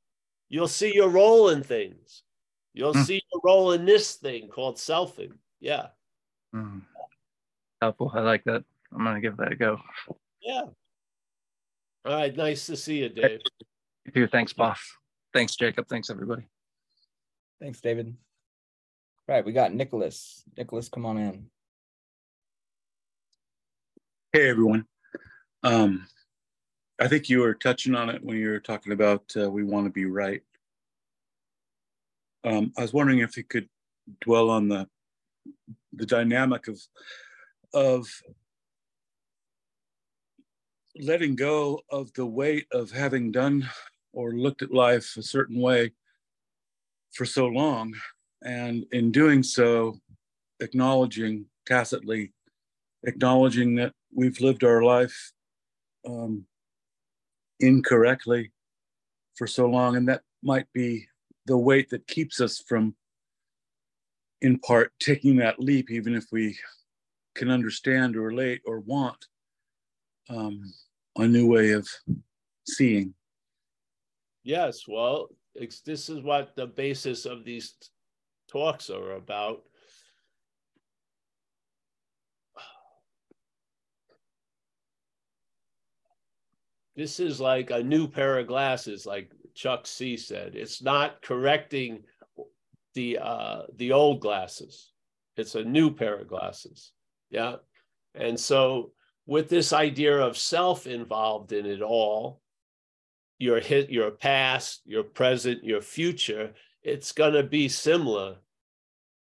[0.49, 2.23] You'll see your role in things.
[2.73, 3.05] You'll mm.
[3.05, 5.31] see your role in this thing called selfing.
[5.61, 5.87] Yeah.
[6.55, 6.81] Mm.
[7.81, 8.11] Helpful.
[8.13, 8.63] I like that.
[8.93, 9.79] I'm gonna give that a go.
[10.41, 10.63] Yeah.
[12.05, 12.35] All right.
[12.35, 13.41] Nice to see you, Dave.
[14.05, 14.27] You too.
[14.27, 14.79] Thanks, boss.
[15.33, 15.87] Thanks, Jacob.
[15.89, 16.43] Thanks, everybody.
[17.59, 18.15] Thanks, David.
[19.27, 20.43] Right, we got Nicholas.
[20.55, 21.45] Nicholas, come on in.
[24.31, 24.85] Hey, everyone.
[25.63, 26.07] Um,
[27.01, 29.87] I think you were touching on it when you were talking about uh, we want
[29.87, 30.43] to be right.
[32.43, 33.67] Um, I was wondering if you could
[34.21, 34.87] dwell on the
[35.97, 36.79] the dynamic of
[37.73, 38.07] of
[40.97, 43.69] letting go of the weight of having done
[44.13, 45.91] or looked at life a certain way
[47.13, 47.93] for so long
[48.43, 49.97] and in doing so
[50.61, 52.31] acknowledging tacitly
[53.03, 55.31] acknowledging that we've lived our life
[56.07, 56.45] um,
[57.59, 58.51] incorrectly
[59.35, 61.07] for so long and that might be
[61.45, 62.95] the weight that keeps us from
[64.41, 66.57] in part taking that leap, even if we
[67.35, 69.25] can understand or relate or want
[70.29, 70.61] um,
[71.17, 71.87] a new way of
[72.67, 73.13] seeing.
[74.43, 75.29] Yes, well,
[75.85, 77.75] this is what the basis of these
[78.47, 79.63] talks are about.
[86.95, 90.55] this is like a new pair of glasses, like Chuck C said.
[90.55, 92.03] It's not correcting
[92.95, 94.91] the uh, the old glasses.
[95.37, 96.91] It's a new pair of glasses.
[97.29, 97.57] Yeah.
[98.15, 98.91] And so
[99.25, 102.41] with this idea of self involved in it all,
[103.37, 108.37] your hit, your past, your present, your future, it's gonna be similar.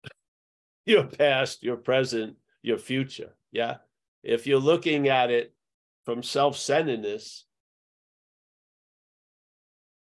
[0.87, 3.35] your past, your present, your future.
[3.53, 3.77] Yeah.
[4.25, 5.55] If you're looking at it
[6.05, 7.45] from self-centeredness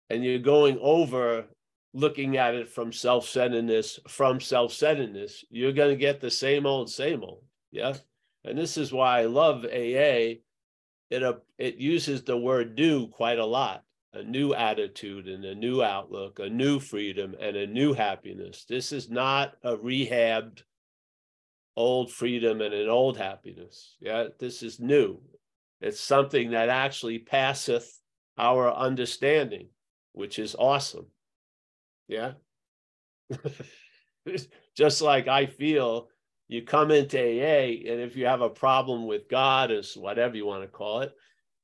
[0.10, 1.46] and you're going over
[1.98, 7.24] looking at it from self-centeredness from self-centeredness you're going to get the same old same
[7.24, 7.94] old yeah?
[8.46, 10.38] And this is why i love aa
[11.10, 13.84] it uh, it uses the word new quite a lot.
[14.14, 18.66] A new attitude and a new outlook a new freedom and a new happiness.
[18.68, 20.64] This is not a rehabbed
[21.76, 24.28] old freedom and an old happiness yeah?
[24.40, 25.20] This is new.
[25.82, 28.00] It's something that actually passeth
[28.38, 29.70] our understanding
[30.14, 31.08] which is awesome
[32.08, 32.34] yeah.
[34.76, 36.10] Just like I feel
[36.48, 40.46] you come into AA, and if you have a problem with God, or whatever you
[40.46, 41.14] want to call it,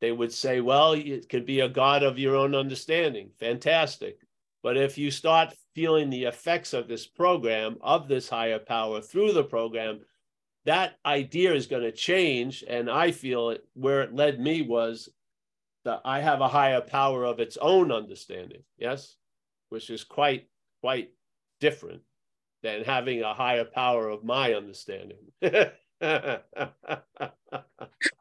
[0.02, 3.30] they would say, well, it could be a God of your own understanding.
[3.40, 4.18] Fantastic.
[4.62, 9.34] But if you start feeling the effects of this program, of this higher power through
[9.34, 10.02] the program,
[10.66, 12.64] that idea is going to change.
[12.68, 15.10] And I feel it, where it led me was
[15.86, 18.64] that I have a higher power of its own understanding.
[18.78, 19.16] Yes
[19.74, 20.48] which is quite
[20.82, 21.10] quite
[21.60, 22.04] different
[22.62, 25.18] than having a higher power of my understanding.
[25.42, 25.72] Do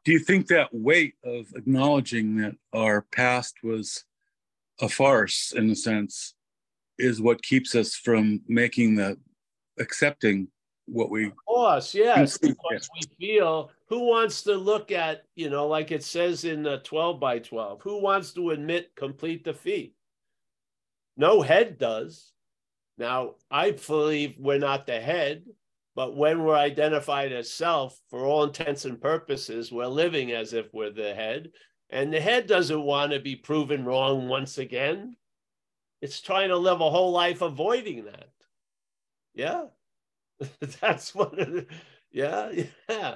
[0.07, 4.05] you think that weight of acknowledging that our past was
[4.80, 6.34] a farce in a sense
[6.98, 9.18] is what keeps us from making the
[9.78, 10.48] accepting
[10.86, 12.38] what we of course yes.
[12.38, 16.78] Because we feel who wants to look at you know like it says in the
[16.78, 19.94] 12 by 12 who wants to admit complete defeat
[21.22, 22.32] no head does.
[22.98, 25.44] Now, I believe we're not the head,
[25.94, 30.66] but when we're identified as self, for all intents and purposes, we're living as if
[30.74, 31.52] we're the head.
[31.90, 35.14] And the head doesn't want to be proven wrong once again.
[36.00, 38.30] It's trying to live a whole life avoiding that.
[39.32, 39.66] Yeah.
[40.80, 41.38] That's what,
[42.10, 42.50] yeah,
[42.88, 43.14] yeah.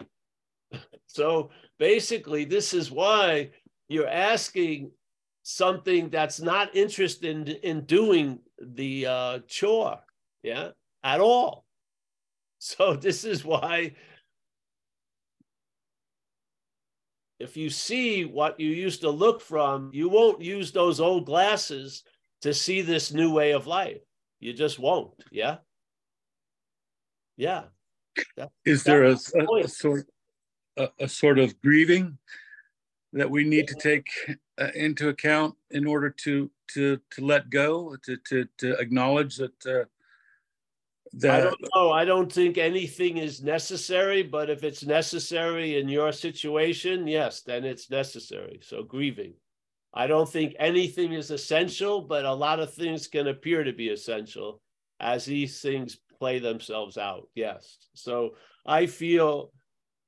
[1.07, 1.50] So
[1.80, 3.50] basically, this is why
[3.88, 4.92] you're asking
[5.49, 10.01] something that's not interested in, in doing the uh, chore,
[10.42, 10.70] yeah,
[11.03, 11.64] at all.
[12.59, 13.92] So this is why
[17.38, 22.03] if you see what you used to look from, you won't use those old glasses
[22.40, 24.01] to see this new way of life.
[24.40, 25.12] You just won't.
[25.30, 25.59] Yeah.
[27.36, 27.64] Yeah.
[28.38, 30.07] That, is there a, a, a, sort
[30.78, 32.18] a, a sort of grieving
[33.16, 34.08] that we need to take
[34.60, 39.66] uh, into account in order to to to let go to to to acknowledge that
[39.66, 39.84] uh,
[41.14, 41.92] that I don't know.
[41.92, 47.64] I don't think anything is necessary, but if it's necessary in your situation, yes, then
[47.64, 48.60] it's necessary.
[48.62, 49.34] So grieving.
[49.94, 53.88] I don't think anything is essential, but a lot of things can appear to be
[53.88, 54.60] essential
[55.00, 57.28] as these things play themselves out.
[57.34, 57.78] Yes.
[57.94, 58.34] So
[58.66, 59.52] I feel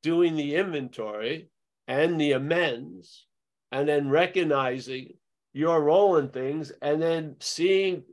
[0.02, 1.48] doing the inventory
[1.88, 3.26] and the amends,
[3.72, 5.14] and then recognizing
[5.52, 8.04] your role in things, and then seeing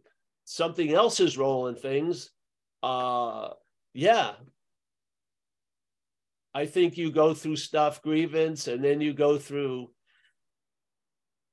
[0.45, 2.31] something else's role in things.
[2.81, 3.49] Uh,
[3.93, 4.31] yeah.
[6.53, 9.91] I think you go through stuff, grievance, and then you go through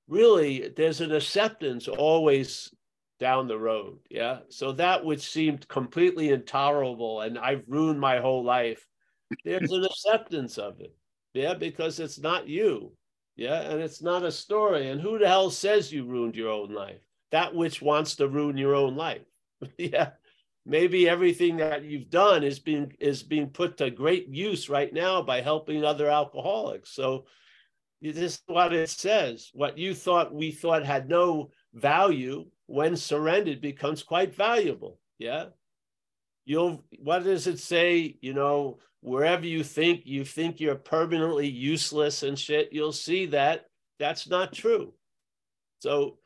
[0.07, 2.73] really, there's an acceptance always
[3.19, 3.99] down the road.
[4.11, 4.41] Yeah.
[4.49, 8.87] So that which seemed completely intolerable and I've ruined my whole life,
[9.45, 10.95] there's an acceptance of it.
[11.35, 12.93] Yeah, because it's not you.
[13.37, 14.89] Yeah, and it's not a story.
[14.91, 17.01] And who the hell says you ruined your own life?
[17.31, 19.23] That which wants to ruin your own life.
[19.79, 20.11] yeah.
[20.65, 25.21] Maybe everything that you've done is being is being put to great use right now
[25.23, 26.91] by helping other alcoholics.
[26.91, 27.25] So
[28.01, 29.51] this is what it says.
[29.55, 35.01] What you thought we thought had no value when surrendered becomes quite valuable.
[35.19, 35.47] Yeah.
[36.45, 38.17] You'll what does it say?
[38.21, 43.67] You know, wherever you think you think you're permanently useless and shit, you'll see that
[43.99, 44.93] that's not true.
[45.81, 46.19] So,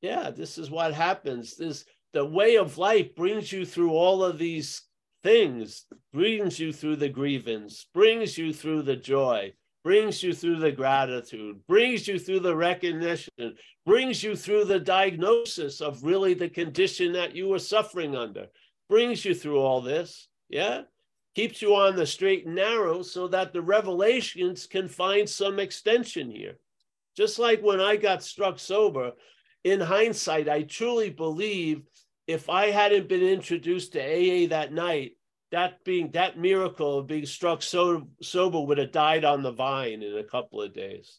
[0.00, 1.56] yeah, this is what happens.
[1.56, 4.82] This the way of life brings you through all of these
[5.22, 9.52] things, brings you through the grievance, brings you through the joy,
[9.84, 15.80] brings you through the gratitude, brings you through the recognition, brings you through the diagnosis
[15.80, 18.46] of really the condition that you were suffering under,
[18.92, 20.28] brings you through all this.
[20.48, 20.82] Yeah
[21.34, 26.30] keeps you on the straight and narrow so that the revelations can find some extension
[26.30, 26.58] here.
[27.16, 29.12] Just like when I got struck sober,
[29.64, 31.82] in hindsight, I truly believe
[32.26, 35.12] if I hadn't been introduced to AA that night,
[35.52, 40.02] that being that miracle of being struck so, sober would have died on the vine
[40.02, 41.18] in a couple of days.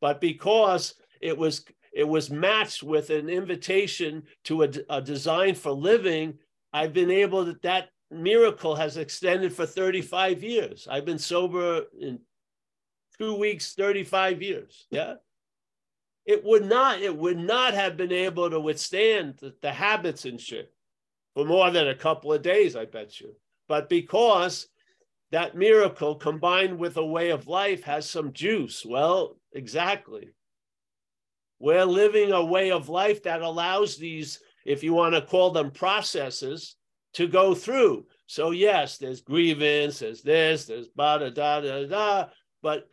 [0.00, 5.70] But because it was it was matched with an invitation to a, a design for
[5.72, 6.38] living,
[6.72, 10.88] I've been able to that miracle has extended for 35 years.
[10.90, 12.20] I've been sober in
[13.18, 14.86] two weeks, 35 years.
[14.90, 15.14] Yeah.
[16.24, 20.40] It would not, it would not have been able to withstand the, the habits and
[20.40, 20.72] shit
[21.34, 23.34] for more than a couple of days, I bet you.
[23.66, 24.68] But because
[25.30, 30.30] that miracle combined with a way of life has some juice, well, exactly.
[31.58, 35.70] We're living a way of life that allows these, if you want to call them
[35.70, 36.76] processes,
[37.14, 38.06] to go through.
[38.26, 42.26] So yes, there's grievance, there's this, there's da da da da da,
[42.62, 42.88] but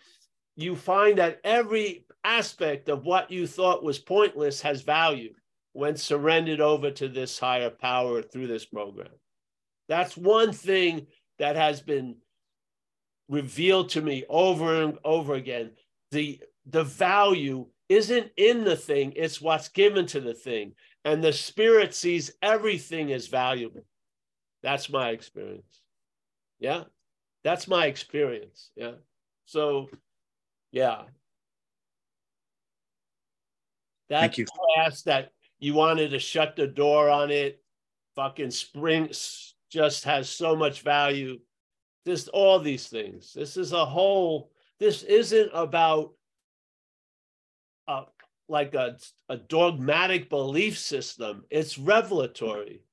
[0.56, 5.34] you find that every aspect of what you thought was pointless has value
[5.74, 9.12] when surrendered over to this higher power through this program.
[9.90, 11.08] That's one thing
[11.38, 12.16] that has been
[13.28, 15.72] revealed to me over and over again.
[16.12, 20.74] The the value isn't in the thing, it's what's given to the thing.
[21.06, 23.86] And the spirit sees everything as valuable.
[24.64, 25.82] That's my experience.
[26.60, 26.86] Yeah.
[27.44, 28.72] That's my experience.
[28.76, 28.94] Yeah.
[29.46, 29.90] So,
[30.72, 31.04] yeah.
[34.10, 34.46] That Thank you.
[34.46, 35.30] class that
[35.60, 37.62] you wanted to shut the door on it,
[38.16, 39.12] fucking spring
[39.70, 41.40] just has so much value.
[42.08, 43.32] Just all these things.
[43.34, 46.14] This is a whole, this isn't about
[47.88, 48.04] a,
[48.48, 48.98] like a,
[49.30, 51.44] a dogmatic belief system.
[51.50, 52.84] It's revelatory.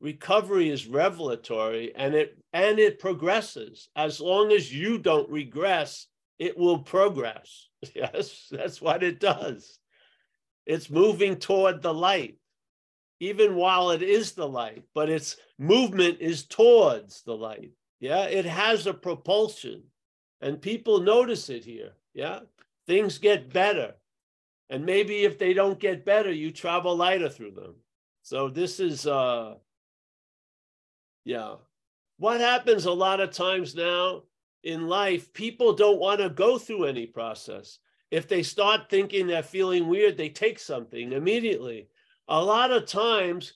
[0.00, 3.88] Recovery is revelatory and it and it progresses.
[3.96, 6.06] As long as you don't regress
[6.38, 7.66] it will progress.
[7.94, 9.78] Yes that's what it does.
[10.66, 12.36] It's moving toward the light
[13.18, 17.72] even while it is the light but its movement is towards the light.
[18.00, 19.82] Yeah it has a propulsion
[20.40, 21.92] and people notice it here.
[22.14, 22.40] Yeah
[22.86, 23.94] things get better
[24.70, 27.74] and maybe if they don't get better you travel lighter through them
[28.22, 29.54] so this is uh
[31.24, 31.54] yeah.
[32.18, 34.22] What happens a lot of times now
[34.62, 37.78] in life, people don't want to go through any process.
[38.10, 41.88] If they start thinking they're feeling weird, they take something immediately.
[42.28, 43.54] A lot of times,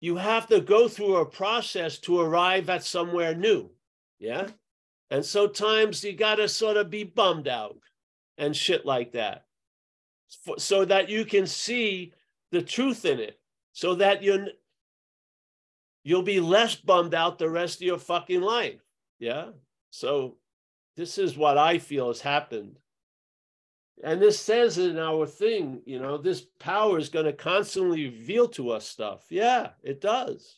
[0.00, 3.70] you have to go through a process to arrive at somewhere new.
[4.20, 4.46] Yeah.
[5.10, 7.78] And so times you got to sort of be bummed out
[8.36, 9.44] and shit like that
[10.58, 12.12] so that you can see
[12.50, 13.38] the truth in it
[13.72, 14.48] so that you're
[16.02, 18.80] you'll be less bummed out the rest of your fucking life.
[19.18, 19.50] Yeah.
[19.90, 20.36] So
[20.96, 22.78] this is what I feel has happened.
[24.02, 28.48] And this says in our thing, you know, this power is going to constantly reveal
[28.48, 29.26] to us stuff.
[29.28, 30.56] Yeah, it does.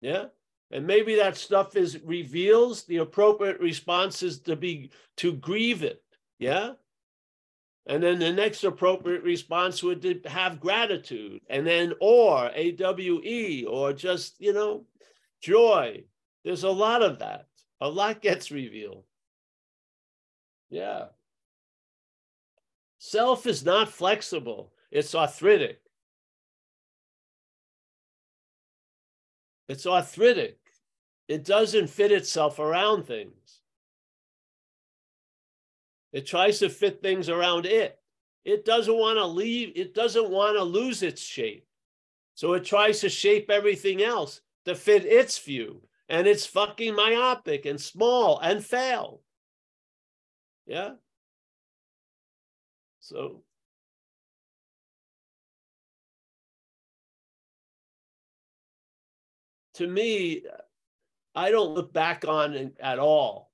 [0.00, 0.26] Yeah.
[0.70, 6.02] And maybe that stuff is reveals the appropriate responses to be to grieve it.
[6.38, 6.72] Yeah.
[7.86, 13.64] And then the next appropriate response would have gratitude, and then or A W E
[13.64, 14.84] or just you know
[15.40, 16.04] joy.
[16.44, 17.46] There's a lot of that.
[17.80, 19.04] A lot gets revealed.
[20.68, 21.06] Yeah.
[22.98, 24.72] Self is not flexible.
[24.90, 25.80] It's arthritic.
[29.68, 30.58] It's arthritic.
[31.28, 33.59] It doesn't fit itself around things.
[36.12, 37.98] It tries to fit things around it.
[38.44, 41.66] It doesn't want to leave, it doesn't want to lose its shape.
[42.34, 45.82] So it tries to shape everything else to fit its view.
[46.08, 49.20] And it's fucking myopic and small and fail.
[50.66, 50.94] Yeah.
[53.00, 53.42] So
[59.74, 60.42] to me,
[61.34, 63.49] I don't look back on it at all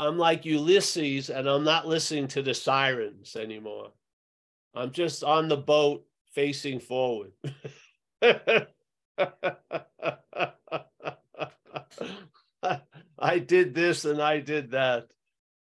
[0.00, 3.90] I'm like Ulysses and I'm not listening to the sirens anymore.
[4.74, 7.32] I'm just on the boat facing forward.
[8.22, 8.66] I
[13.38, 15.08] did this and I did that.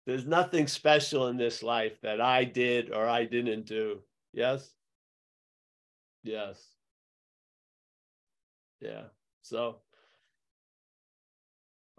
[0.04, 4.00] There's nothing special in this life that I did or I didn't do.
[4.32, 4.68] Yes?
[6.24, 6.60] Yes.
[8.80, 9.04] Yeah.
[9.42, 9.76] So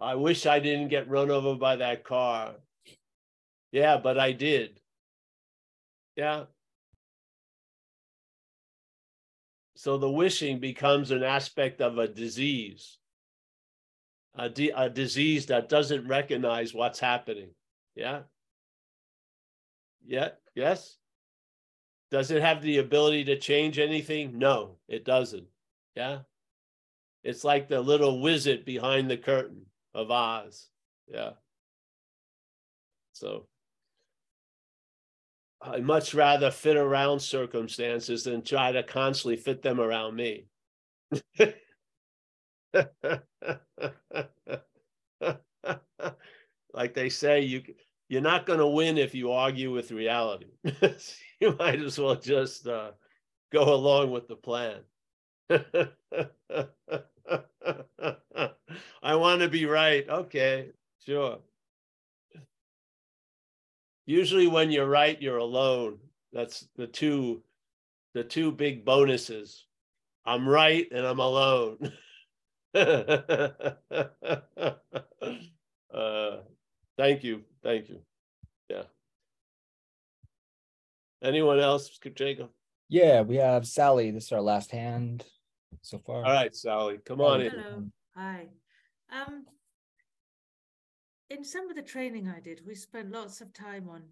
[0.00, 2.54] I wish I didn't get run over by that car.
[3.72, 4.80] Yeah, but I did.
[6.16, 6.44] Yeah.
[9.74, 12.98] So the wishing becomes an aspect of a disease,
[14.34, 17.50] a, a disease that doesn't recognize what's happening.
[17.94, 18.22] Yeah.
[20.06, 20.30] Yeah.
[20.54, 20.96] Yes.
[22.10, 24.38] Does it have the ability to change anything?
[24.38, 25.46] No, it doesn't.
[25.94, 26.20] Yeah.
[27.24, 29.66] It's like the little wizard behind the curtain
[29.96, 30.68] of Oz.
[31.08, 31.30] Yeah.
[33.12, 33.46] So
[35.62, 40.44] I'd much rather fit around circumstances than try to constantly fit them around me.
[46.72, 47.62] like they say, you
[48.08, 50.46] you're not going to win if you argue with reality.
[51.40, 52.90] you might as well just uh,
[53.50, 54.82] go along with the plan.
[59.02, 60.08] I want to be right.
[60.08, 60.70] Okay,
[61.04, 61.38] sure.
[64.06, 65.98] Usually when you're right, you're alone.
[66.32, 67.42] That's the two
[68.14, 69.66] the two big bonuses.
[70.24, 71.92] I'm right and I'm alone.
[72.74, 73.56] uh,
[76.96, 77.42] thank you.
[77.62, 78.00] Thank you.
[78.68, 78.84] Yeah.
[81.22, 82.50] Anyone else, Jacob?
[82.88, 84.10] Yeah, we have Sally.
[84.10, 85.24] This is our last hand
[85.82, 86.24] so far.
[86.24, 87.50] All right, Sally, come on in.
[87.50, 87.84] Hello.
[88.14, 88.48] Hi.
[89.10, 89.44] Um,
[91.30, 94.02] in some of the training I did, we spent lots of time on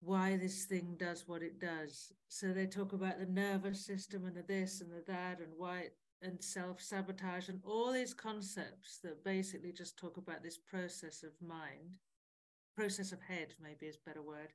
[0.00, 2.12] why this thing does what it does.
[2.28, 5.78] So they talk about the nervous system and the this and the that and why
[5.80, 11.22] it, and self sabotage and all these concepts that basically just talk about this process
[11.22, 11.98] of mind,
[12.74, 14.52] process of head, maybe is a better word.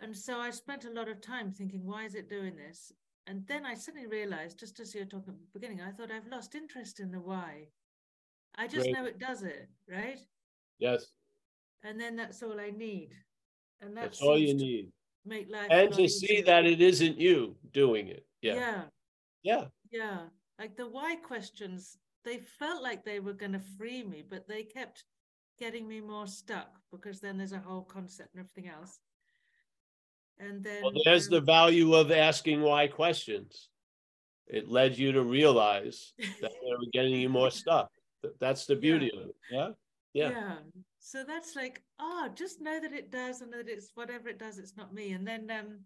[0.00, 2.92] And so I spent a lot of time thinking, why is it doing this?
[3.28, 6.10] And then I suddenly realized, just as you were talking at the beginning, I thought
[6.10, 7.68] I've lost interest in the why.
[8.54, 8.94] I just Right.
[8.94, 10.18] know it does it, right?
[10.78, 11.12] Yes,
[11.82, 13.14] And then that's all I need.
[13.80, 14.90] And that that's all you need.
[15.24, 15.70] Make life.
[15.70, 16.44] And to see easier.
[16.46, 18.26] that it isn't you doing it.
[18.40, 18.88] Yeah, Yeah,
[19.42, 19.68] yeah.
[19.90, 20.28] yeah.
[20.58, 24.64] Like the why questions, they felt like they were going to free me, but they
[24.64, 25.04] kept
[25.58, 28.98] getting me more stuck because then there's a whole concept and everything else.
[30.40, 33.70] And then Well, there's the value of asking why questions.
[34.46, 37.90] It led you to realize that they were getting you more stuck.
[38.22, 39.36] Th- That's the beauty of it.
[39.50, 39.68] Yeah,
[40.14, 40.30] yeah.
[40.30, 40.56] yeah.
[41.00, 44.58] So that's like, oh, just know that it does and that it's whatever it does,
[44.58, 45.12] it's not me.
[45.12, 45.80] And then um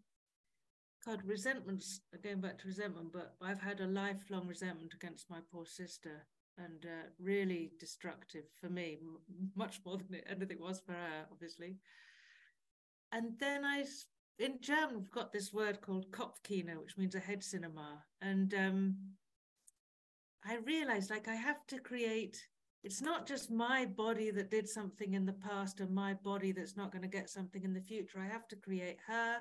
[1.05, 5.67] God, resentments going back to resentment, but I've had a lifelong resentment against my poor
[5.67, 6.25] sister
[6.59, 11.27] and uh, really destructive for me, m- much more than it, anything was for her,
[11.33, 11.77] obviously.
[13.11, 13.85] And then I,
[14.39, 18.03] in German, we've got this word called Kopfkino, which means a head cinema.
[18.21, 18.97] And um,
[20.45, 22.39] I realized like I have to create
[22.85, 26.77] it's not just my body that did something in the past and my body that's
[26.77, 28.19] not going to get something in the future.
[28.19, 29.37] I have to create her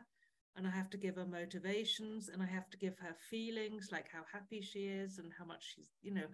[0.55, 4.05] and I have to give her motivations and I have to give her feelings like
[4.13, 6.27] how happy she is and how much she's, you know.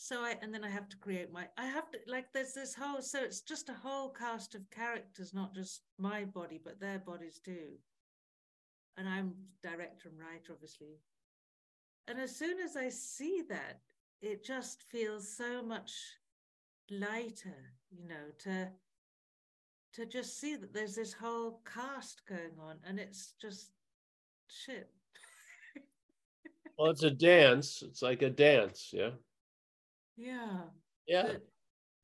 [0.00, 2.72] So I, and then I have to create my, I have to, like, there's this
[2.72, 7.00] whole, so it's just a whole cast of characters, not just my body, but their
[7.00, 7.72] bodies too.
[8.96, 11.00] And I'm director and writer, obviously.
[12.06, 13.80] And as soon as I see that,
[14.22, 15.92] it just feels so much
[16.92, 18.68] lighter, you know, to
[19.94, 23.72] to just see that there's this whole cast going on and it's just
[24.48, 24.90] shit.
[26.78, 27.82] Well, it's a dance.
[27.82, 28.90] It's like a dance.
[28.92, 29.10] Yeah,
[30.18, 30.60] yeah.
[31.06, 31.22] yeah.
[31.22, 31.42] But,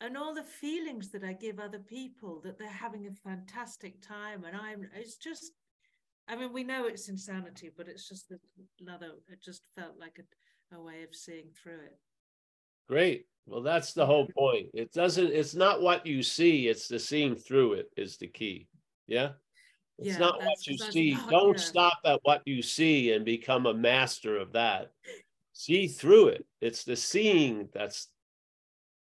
[0.00, 4.44] and all the feelings that I give other people that they're having a fantastic time
[4.44, 5.52] and I'm it's just
[6.28, 8.32] I mean we know it's insanity, but it's just
[8.80, 11.98] another it just felt like a, a way of seeing through it.
[12.88, 13.26] Great.
[13.46, 14.68] Well, that's the whole point.
[14.74, 18.68] It doesn't, it's not what you see, it's the seeing through it is the key.
[19.06, 19.32] Yeah?
[19.98, 21.12] It's Yeah, not what you see.
[21.12, 21.64] not- Don't yeah.
[21.64, 24.92] stop at what you see and become a master of that.
[25.54, 26.44] See through it.
[26.60, 28.08] It's the seeing that's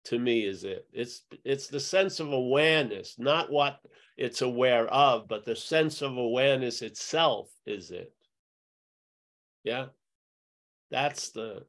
[0.05, 0.87] to me is it.
[0.93, 3.79] It's it's the sense of awareness, not what
[4.17, 8.13] it's aware of, but the sense of awareness itself is it.
[9.63, 9.87] Yeah.
[10.89, 11.65] That's the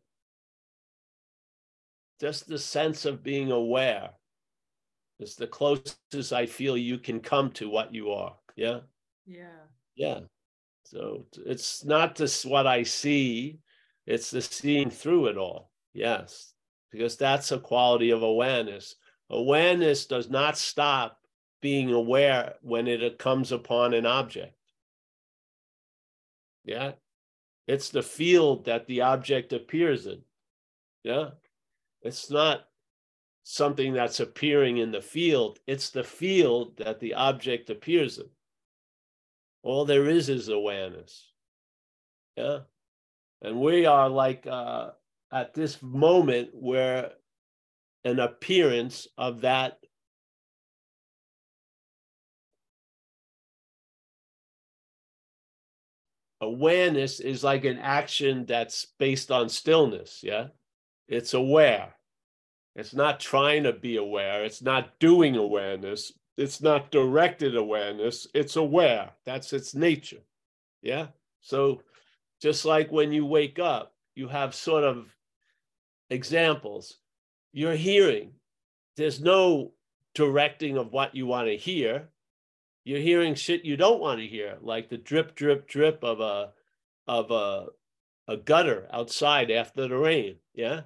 [2.20, 4.10] just the sense of being aware
[5.18, 8.36] is the closest I feel you can come to what you are.
[8.56, 8.80] Yeah.
[9.26, 9.64] Yeah.
[9.96, 10.20] Yeah.
[10.84, 13.58] So it's not just what I see,
[14.06, 15.70] it's the seeing through it all.
[15.92, 16.52] Yes.
[16.90, 18.96] Because that's a quality of awareness.
[19.28, 21.18] Awareness does not stop
[21.60, 24.56] being aware when it comes upon an object.
[26.64, 26.92] Yeah.
[27.66, 30.22] It's the field that the object appears in.
[31.04, 31.30] Yeah.
[32.02, 32.64] It's not
[33.42, 38.26] something that's appearing in the field, it's the field that the object appears in.
[39.62, 41.32] All there is is awareness.
[42.36, 42.60] Yeah.
[43.42, 44.90] And we are like uh,
[45.32, 47.12] at this moment where
[48.04, 49.78] an appearance of that
[56.40, 60.20] awareness is like an action that's based on stillness.
[60.22, 60.48] Yeah.
[61.08, 61.94] It's aware.
[62.76, 64.44] It's not trying to be aware.
[64.44, 66.12] It's not doing awareness.
[66.36, 68.26] It's not directed awareness.
[68.32, 69.10] It's aware.
[69.26, 70.22] That's its nature.
[70.80, 71.08] Yeah.
[71.40, 71.82] So
[72.40, 75.14] just like when you wake up, you have sort of
[76.08, 76.96] examples.
[77.52, 78.32] You're hearing.
[78.96, 79.72] There's no
[80.14, 82.08] directing of what you want to hear.
[82.84, 86.52] You're hearing shit you don't want to hear, like the drip, drip, drip of a
[87.06, 87.66] of a
[88.30, 90.36] a gutter outside after the rain.
[90.54, 90.82] Yeah.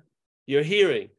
[0.46, 1.10] You're hearing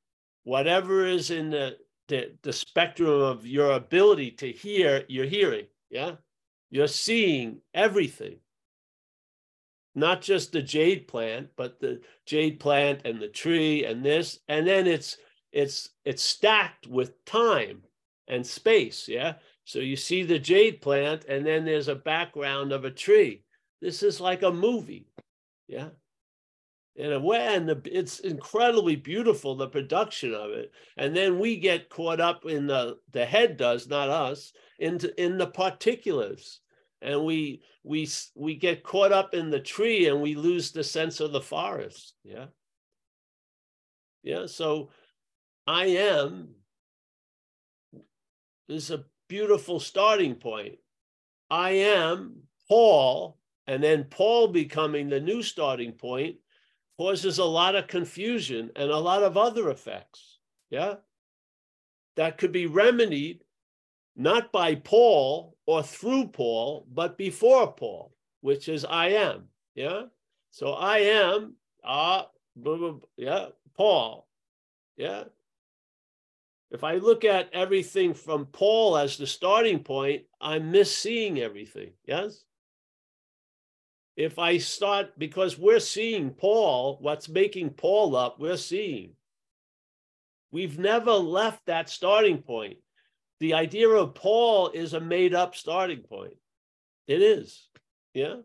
[0.44, 1.78] whatever is in the,
[2.08, 5.68] the, the spectrum of your ability to hear, you're hearing.
[5.90, 6.14] Yeah.
[6.72, 8.38] You're seeing everything
[9.96, 14.68] not just the jade plant, but the jade plant and the tree and this, and
[14.68, 15.18] then it's
[15.52, 17.82] it's it's stacked with time
[18.28, 19.08] and space.
[19.08, 19.36] Yeah.
[19.64, 23.44] So you see the jade plant, and then there's a background of a tree.
[23.82, 25.08] This is like a movie.
[25.68, 25.90] Yeah.
[26.98, 30.72] In a way, and the, it's incredibly beautiful, the production of it.
[30.96, 35.38] And then we get caught up in the, the head does, not us, into in
[35.38, 36.62] the particulars
[37.06, 41.20] and we we we get caught up in the tree and we lose the sense
[41.20, 42.48] of the forest yeah?
[44.24, 44.90] Yeah so
[45.68, 46.50] i am
[48.68, 50.76] is a beautiful starting point.
[51.52, 53.38] I am paul
[53.68, 56.38] and then paul becoming the new starting point
[56.98, 60.40] causes a lot of confusion and a lot of other effects
[60.72, 60.96] yeah?
[62.16, 63.45] That could be remedied
[64.16, 69.50] not by Paul or through Paul, but before Paul, which is I am.
[69.74, 70.04] Yeah.
[70.52, 72.30] So I am, ah,
[72.66, 74.28] uh, yeah, Paul.
[74.96, 75.26] Yeah.
[76.72, 81.92] If I look at everything from Paul as the starting point, I'm misseeing everything.
[82.06, 82.44] Yes.
[84.16, 89.12] If I start, because we're seeing Paul, what's making Paul up, we're seeing.
[90.52, 92.78] We've never left that starting point
[93.40, 96.38] the idea of Paul is a made up starting point.
[97.08, 97.68] It is.
[98.14, 98.38] Yeah.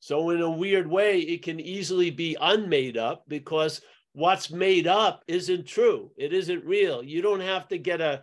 [0.00, 3.80] So, in a weird way, it can easily be unmade up because
[4.12, 6.10] what's made up isn't true.
[6.16, 7.02] It isn't real.
[7.02, 8.22] You don't have to get a,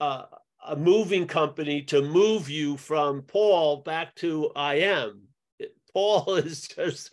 [0.00, 0.24] a,
[0.68, 5.22] a moving company to move you from Paul back to I am.
[5.92, 7.12] Paul is just,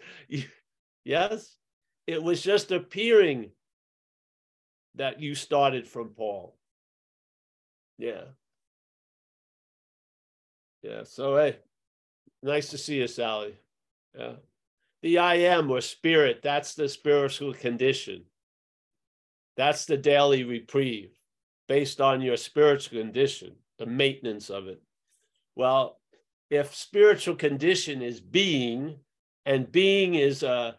[1.03, 1.55] yes,
[2.07, 3.51] it was just appearing
[4.95, 6.55] that you started from Paul.
[7.97, 8.23] Yeah.
[10.81, 11.03] Yeah.
[11.03, 11.57] So, hey,
[12.41, 13.55] nice to see you, Sally.
[14.17, 14.33] Yeah.
[15.01, 18.23] The I am or spirit, that's the spiritual condition.
[19.55, 21.11] That's the daily reprieve
[21.67, 24.81] based on your spiritual condition, the maintenance of it.
[25.55, 25.99] Well,
[26.49, 28.95] if spiritual condition is being,
[29.45, 30.75] and being is a,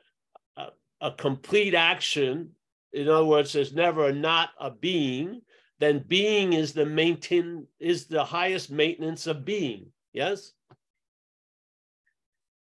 [0.56, 0.66] a,
[1.00, 2.50] a complete action
[2.92, 5.42] in other words, there's never not a being,
[5.78, 9.86] then being is the maintain is the highest maintenance of being.
[10.12, 10.52] Yes.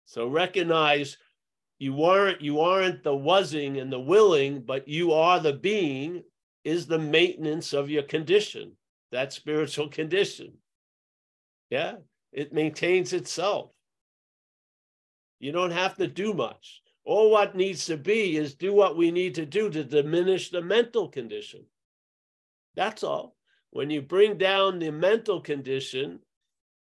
[0.05, 1.17] So recognize
[1.79, 6.23] you aren't you aren't the wasing and the willing, but you are the being
[6.63, 8.73] is the maintenance of your condition,
[9.11, 10.53] that spiritual condition.
[11.69, 11.95] Yeah,
[12.31, 13.71] it maintains itself.
[15.39, 16.81] You don't have to do much.
[17.07, 20.61] All what needs to be is do what we need to do to diminish the
[20.61, 21.63] mental condition.
[22.75, 23.37] That's all.
[23.69, 26.19] When you bring down the mental condition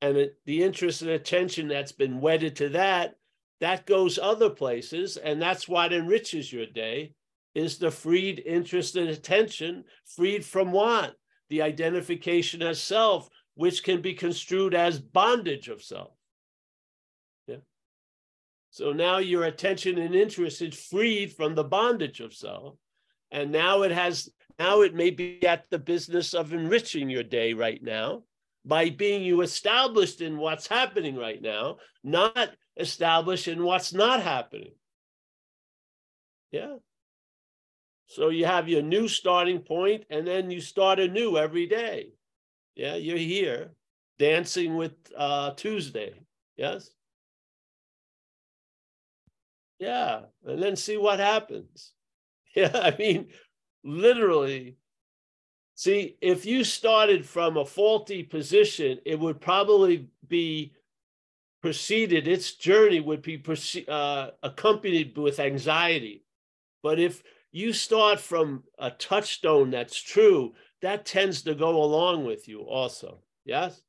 [0.02, 3.14] and it, the interest and attention that's been wedded to that,
[3.60, 5.16] that goes other places.
[5.16, 7.12] And that's what enriches your day
[7.54, 11.14] is the freed interest and attention, freed from what?
[11.50, 16.15] The identification as self, which can be construed as bondage of self.
[18.76, 22.76] So now your attention and interest is freed from the bondage of self.
[23.30, 27.54] And now it has, now it may be at the business of enriching your day
[27.54, 28.24] right now
[28.66, 34.74] by being you established in what's happening right now, not established in what's not happening.
[36.52, 36.74] Yeah.
[38.08, 42.10] So you have your new starting point, and then you start anew every day.
[42.74, 43.70] Yeah, you're here
[44.18, 46.20] dancing with uh, Tuesday.
[46.58, 46.90] Yes.
[49.78, 51.92] Yeah, and then see what happens.
[52.54, 53.28] Yeah, I mean,
[53.84, 54.78] literally.
[55.74, 60.72] See, if you started from a faulty position, it would probably be
[61.60, 63.42] preceded, its journey would be
[63.88, 66.24] uh, accompanied with anxiety.
[66.82, 67.22] But if
[67.52, 73.18] you start from a touchstone that's true, that tends to go along with you also.
[73.44, 73.82] Yes?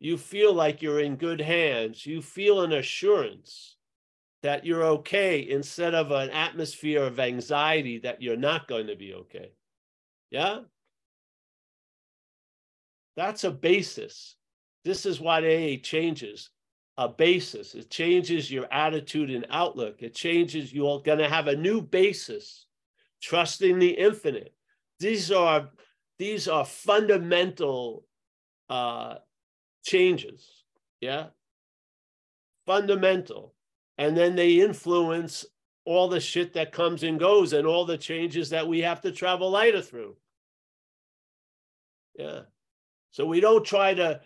[0.00, 2.06] you feel like you're in good hands.
[2.06, 3.76] You feel an assurance
[4.42, 9.14] that you're okay instead of an atmosphere of anxiety that you're not going to be
[9.14, 9.52] okay.
[10.30, 10.60] Yeah?
[13.16, 14.36] That's a basis.
[14.84, 16.50] This is what AA changes
[16.98, 17.76] a basis.
[17.76, 20.02] It changes your attitude and outlook.
[20.02, 22.66] It changes, you're going to have a new basis,
[23.22, 24.52] trusting the infinite.
[24.98, 25.70] These are
[26.18, 28.04] these are fundamental
[28.68, 29.14] uh,
[29.84, 30.64] changes.
[31.00, 31.26] Yeah.
[32.66, 33.54] Fundamental.
[33.98, 35.44] And then they influence
[35.84, 39.10] all the shit that comes and goes and all the changes that we have to
[39.10, 40.16] travel lighter through.
[42.16, 42.42] Yeah.
[43.10, 44.20] So we don't try to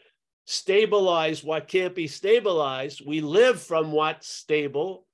[0.44, 3.06] stabilize what can't be stabilized.
[3.06, 5.06] We live from what's stable,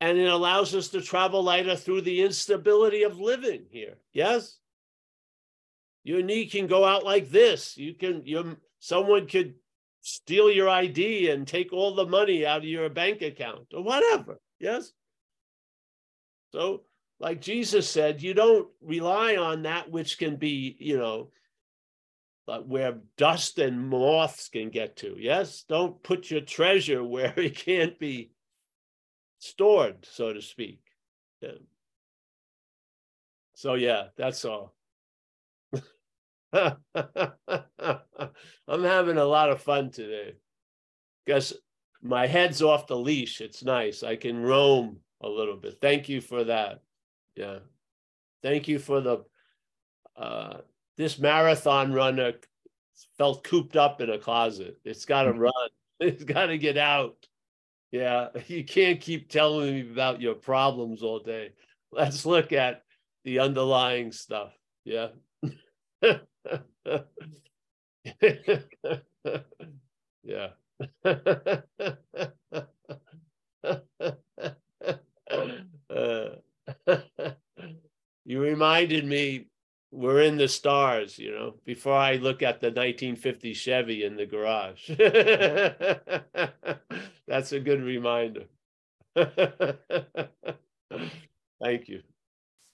[0.00, 3.94] and it allows us to travel lighter through the instability of living here.
[4.12, 4.58] Yes?
[6.04, 7.76] Your knee can go out like this.
[7.76, 9.54] You can, you someone could
[10.06, 14.38] steal your ID and take all the money out of your bank account or whatever.
[14.60, 14.92] Yes?
[16.52, 16.82] So,
[17.18, 21.30] like Jesus said, you don't rely on that which can be, you know,
[22.66, 25.16] where dust and moths can get to.
[25.18, 28.30] Yes, don't put your treasure where it can't be
[29.40, 30.82] stored, so to speak.
[31.40, 31.58] Yeah.
[33.56, 34.75] So yeah, that's all.
[36.54, 36.76] I'm
[38.68, 40.34] having a lot of fun today.
[41.26, 41.54] Guess
[42.02, 43.40] my head's off the leash.
[43.40, 44.02] It's nice.
[44.02, 45.78] I can roam a little bit.
[45.80, 46.80] Thank you for that.
[47.34, 47.58] Yeah.
[48.42, 49.24] Thank you for the
[50.16, 50.58] uh
[50.96, 52.34] this marathon runner
[53.18, 54.78] felt cooped up in a closet.
[54.84, 55.40] It's got to mm-hmm.
[55.40, 55.52] run.
[55.98, 57.26] It's got to get out.
[57.90, 61.52] Yeah, you can't keep telling me about your problems all day.
[61.90, 62.82] Let's look at
[63.24, 64.52] the underlying stuff.
[64.84, 65.08] Yeah.
[70.22, 70.50] Yeah.
[75.90, 76.28] uh,
[78.24, 79.46] you reminded me
[79.90, 84.26] we're in the stars, you know, before I look at the 1950 Chevy in the
[84.26, 84.90] garage.
[87.28, 88.44] That's a good reminder.
[91.62, 92.02] thank you.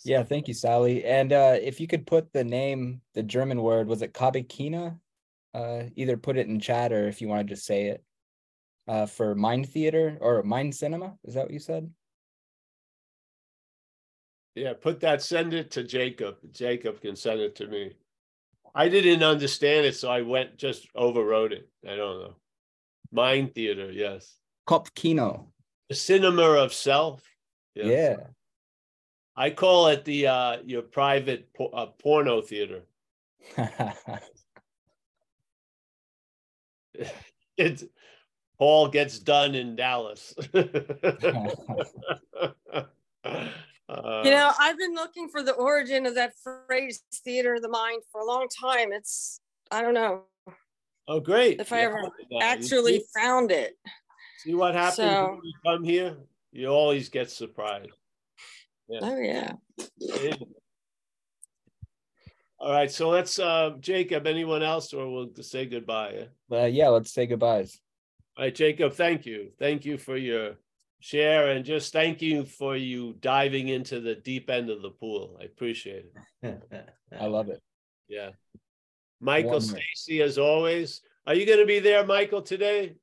[0.04, 1.04] Yeah, thank you, Sally.
[1.04, 4.98] And uh, if you could put the name, the German word, was it Kabikina?
[5.54, 8.02] Uh, either put it in chat or if you want to just say it
[8.88, 11.14] uh, for Mind Theater or Mind Cinema.
[11.24, 11.90] Is that what you said?
[14.54, 16.36] Yeah, put that, send it to Jacob.
[16.50, 17.92] Jacob can send it to me.
[18.74, 21.68] I didn't understand it, so I went just overwrote it.
[21.86, 22.34] I don't know.
[23.10, 24.36] Mind theater, yes.
[24.68, 25.46] Kopfkino.
[25.88, 27.22] The cinema of self.
[27.74, 27.86] Yes.
[27.86, 28.26] Yeah.
[29.36, 32.82] I call it the uh your private uh, porno theater.
[37.56, 37.84] it's
[38.58, 40.34] Paul gets done in Dallas.
[43.88, 46.32] Uh, you know, I've been looking for the origin of that
[46.66, 48.90] phrase "theater of the mind" for a long time.
[48.90, 50.22] It's I don't know.
[51.08, 51.60] Oh, great!
[51.60, 52.10] If I ever
[52.40, 53.76] actually found it.
[54.38, 56.16] See what happens so, when you come here?
[56.52, 57.90] You always get surprised.
[58.88, 59.00] Yeah.
[59.02, 59.52] Oh yeah.
[62.58, 66.28] All right, so let's uh Jacob, anyone else, or we'll say goodbye.
[66.50, 67.80] Uh, yeah, let's say goodbyes.
[68.36, 69.50] All right, Jacob, thank you.
[69.58, 70.56] Thank you for your
[71.02, 75.36] share and just thank you for you diving into the deep end of the pool.
[75.40, 76.06] I appreciate
[76.42, 76.62] it.
[77.20, 77.60] I love it.
[78.08, 78.30] Yeah.
[79.20, 81.00] Michael Stacy, as always.
[81.26, 82.96] Are you going to be there, Michael, today?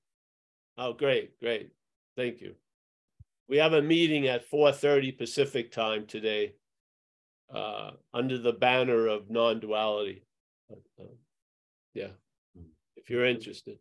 [0.78, 1.72] Oh, great, great.
[2.16, 2.56] Thank you.
[3.50, 6.54] We have a meeting at 4:30 Pacific time today,
[7.54, 10.24] uh, under the banner of non-duality.
[10.72, 11.04] Uh,
[11.96, 12.12] yeah,
[12.96, 13.80] if you're interested.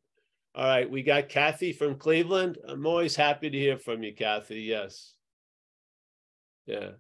[0.55, 2.57] All right, we got Kathy from Cleveland.
[2.67, 4.63] I'm always happy to hear from you, Kathy.
[4.63, 5.15] Yes.
[6.67, 6.93] Yeah.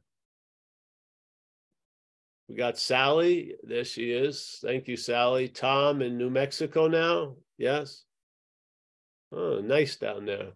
[2.49, 3.55] We got Sally.
[3.63, 4.59] There she is.
[4.63, 5.49] Thank you, Sally.
[5.49, 7.37] Tom in New Mexico now.
[7.57, 8.05] Yes.
[9.33, 10.53] Oh, nice down there.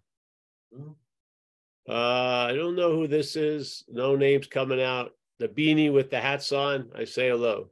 [1.88, 3.84] Uh, I don't know who this is.
[3.88, 5.12] No names coming out.
[5.38, 6.90] The beanie with the hats on.
[6.96, 7.70] I say hello.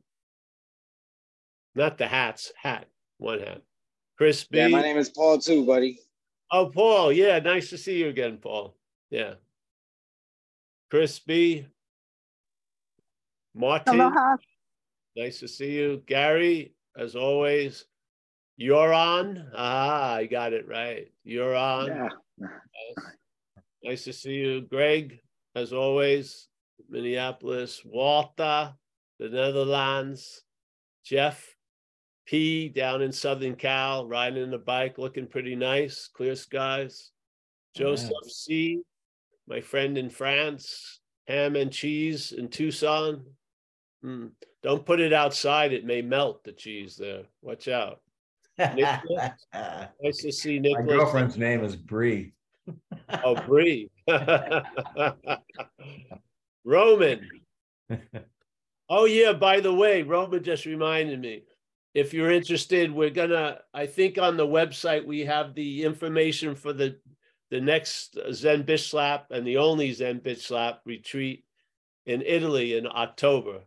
[1.74, 2.86] Not the hats, hat,
[3.18, 3.62] one hat.
[4.18, 4.58] Chris B.
[4.58, 6.00] Yeah, my name is Paul too, buddy.
[6.50, 7.12] Oh, Paul.
[7.12, 8.76] Yeah, nice to see you again, Paul.
[9.10, 9.34] Yeah.
[10.90, 11.66] Chris B.
[13.54, 14.00] Martin.
[14.00, 14.36] Aloha.
[15.16, 16.02] Nice to see you.
[16.06, 17.84] Gary, as always.
[18.56, 19.50] You're on.
[19.56, 21.10] Ah, I got it right.
[21.24, 21.86] You're on.
[21.86, 22.08] Yeah.
[22.38, 23.06] Nice.
[23.82, 24.62] Nice to see you.
[24.62, 25.20] Greg,
[25.54, 26.48] as always.
[26.88, 27.82] Minneapolis.
[27.84, 28.74] Walter,
[29.18, 30.42] the Netherlands.
[31.04, 31.56] Jeff,
[32.26, 37.10] P down in Southern Cal, riding the bike, looking pretty nice, clear skies.
[37.74, 38.82] Joseph C,
[39.48, 43.24] my friend in France, ham and cheese in Tucson.
[44.04, 44.30] Mm,
[44.62, 47.24] Don't put it outside, it may melt the cheese there.
[47.42, 48.00] Watch out.
[48.58, 50.86] Nice to see Nicholas.
[50.86, 52.32] My girlfriend's name is Bree.
[53.24, 53.90] Oh, Bree.
[56.64, 57.28] Roman.
[58.92, 61.44] Oh, yeah, by the way, Roman just reminded me.
[61.94, 66.72] If you're interested, we're gonna, I think on the website, we have the information for
[66.72, 66.98] the
[67.50, 71.44] the next Zen Bitch Slap and the only Zen Bitch Slap retreat
[72.06, 73.60] in Italy in October.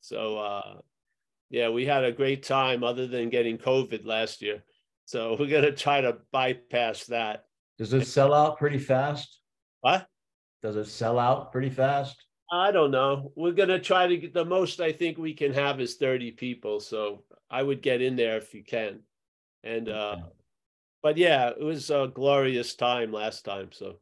[0.00, 0.76] So uh
[1.50, 4.62] yeah, we had a great time other than getting COVID last year.
[5.04, 7.44] So we're gonna try to bypass that.
[7.82, 9.40] Does it sell out pretty fast?
[9.80, 10.06] What?
[10.62, 12.14] Does it sell out pretty fast?
[12.52, 13.32] I don't know.
[13.34, 16.78] We're gonna try to get the most I think we can have is 30 people.
[16.78, 19.00] So I would get in there if you can.
[19.64, 20.18] And uh
[21.02, 23.70] but yeah, it was a glorious time last time.
[23.72, 23.96] So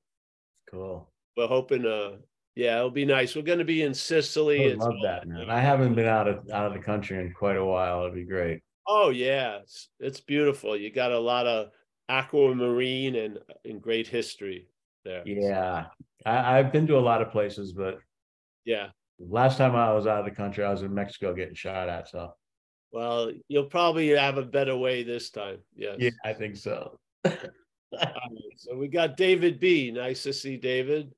[0.71, 1.11] Cool.
[1.35, 2.17] we're hoping uh
[2.55, 3.35] yeah, it'll be nice.
[3.35, 4.73] We're gonna be in Sicily.
[4.73, 5.49] I love that, man.
[5.49, 8.03] I haven't been out of out of the country in quite a while.
[8.03, 8.61] It'd be great.
[8.87, 10.77] Oh yeah, it's, it's beautiful.
[10.77, 11.71] You got a lot of
[12.11, 14.69] aquamarine and and great history
[15.05, 15.23] there.
[15.27, 15.87] Yeah.
[16.27, 17.99] I, I've been to a lot of places, but
[18.65, 18.89] Yeah.
[19.19, 22.09] last time I was out of the country, I was in Mexico getting shot at.
[22.09, 22.35] So
[22.93, 25.59] Well, you'll probably have a better way this time.
[25.75, 25.97] Yes.
[25.99, 26.99] yeah, I think so.
[27.93, 28.13] Right,
[28.57, 29.91] So we got David B.
[29.91, 31.11] Nice to see David.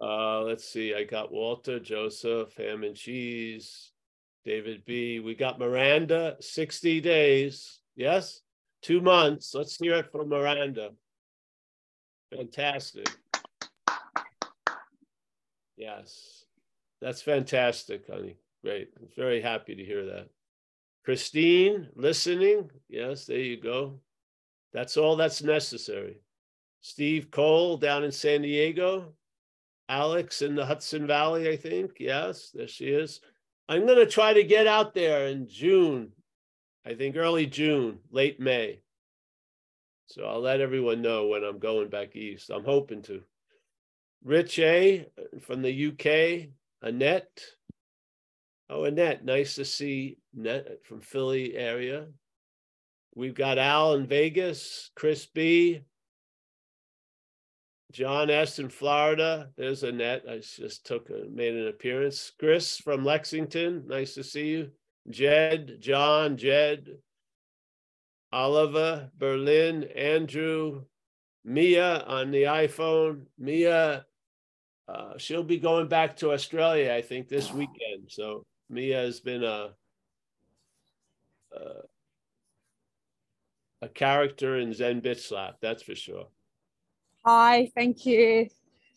[0.00, 0.94] Uh, let's see.
[0.94, 3.90] I got Walter, Joseph, ham and cheese,
[4.44, 5.18] David B.
[5.18, 7.80] We got Miranda, 60 days.
[7.96, 8.42] Yes,
[8.82, 9.54] two months.
[9.54, 10.90] Let's hear it from Miranda.
[12.34, 13.08] Fantastic.
[15.76, 16.44] Yes,
[17.00, 18.36] that's fantastic, honey.
[18.64, 18.90] Great.
[18.98, 20.28] I'm very happy to hear that.
[21.04, 22.70] Christine, listening.
[22.88, 24.00] Yes, there you go.
[24.72, 26.20] That's all that's necessary.
[26.80, 29.12] Steve Cole down in San Diego.
[29.88, 31.92] Alex in the Hudson Valley, I think.
[32.00, 33.20] Yes, there she is.
[33.68, 36.12] I'm going to try to get out there in June.
[36.86, 38.78] I think early June, late May.
[40.06, 42.48] So I'll let everyone know when I'm going back east.
[42.48, 43.22] I'm hoping to.
[44.24, 46.48] Rich A uh, from the UK,
[46.82, 47.40] Annette.
[48.70, 52.06] Oh, Annette, nice to see Annette from Philly area.
[53.16, 55.82] We've got Al in Vegas, Chris B,
[57.92, 59.48] John S in Florida.
[59.56, 60.24] There's Annette.
[60.28, 62.30] I just took a, made an appearance.
[62.38, 63.84] Chris from Lexington.
[63.88, 64.70] Nice to see you.
[65.10, 66.98] Jed, John, Jed,
[68.32, 70.82] Oliver, Berlin, Andrew,
[71.44, 73.26] Mia on the iPhone.
[73.38, 74.04] Mia,
[74.88, 78.08] uh, she'll be going back to Australia, I think, this weekend.
[78.08, 79.70] So Mia has been a
[81.56, 81.82] uh,
[83.82, 86.26] a character in Zen Bitch Slap, that's for sure.
[87.24, 88.48] Hi, thank you.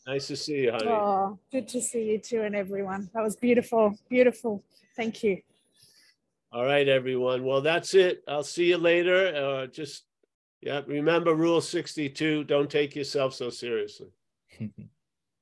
[0.08, 0.88] Nice to see you, honey.
[0.88, 3.10] Oh, good to see you too and everyone.
[3.14, 4.64] That was beautiful, beautiful.
[4.96, 5.42] Thank you.
[6.52, 7.44] All right, everyone.
[7.46, 8.24] Well, that's it.
[8.28, 9.36] I'll see you later.
[9.36, 10.04] Uh, just
[10.62, 12.44] yeah, remember Rule 62.
[12.46, 14.08] Don't take yourself so seriously.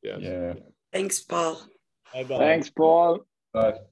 [0.03, 0.19] Yes.
[0.21, 0.53] Yeah.
[0.93, 1.59] Thanks, Paul.
[2.13, 2.37] Bye-bye.
[2.37, 3.25] Thanks, Paul.
[3.51, 3.89] But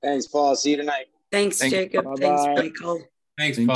[0.00, 0.54] Thanks, Paul.
[0.56, 1.06] See you tonight.
[1.32, 2.04] Thanks, Thank- Jacob.
[2.16, 2.62] Thanks, Bye-bye.
[2.62, 3.02] Michael.
[3.36, 3.66] Thanks, Paul.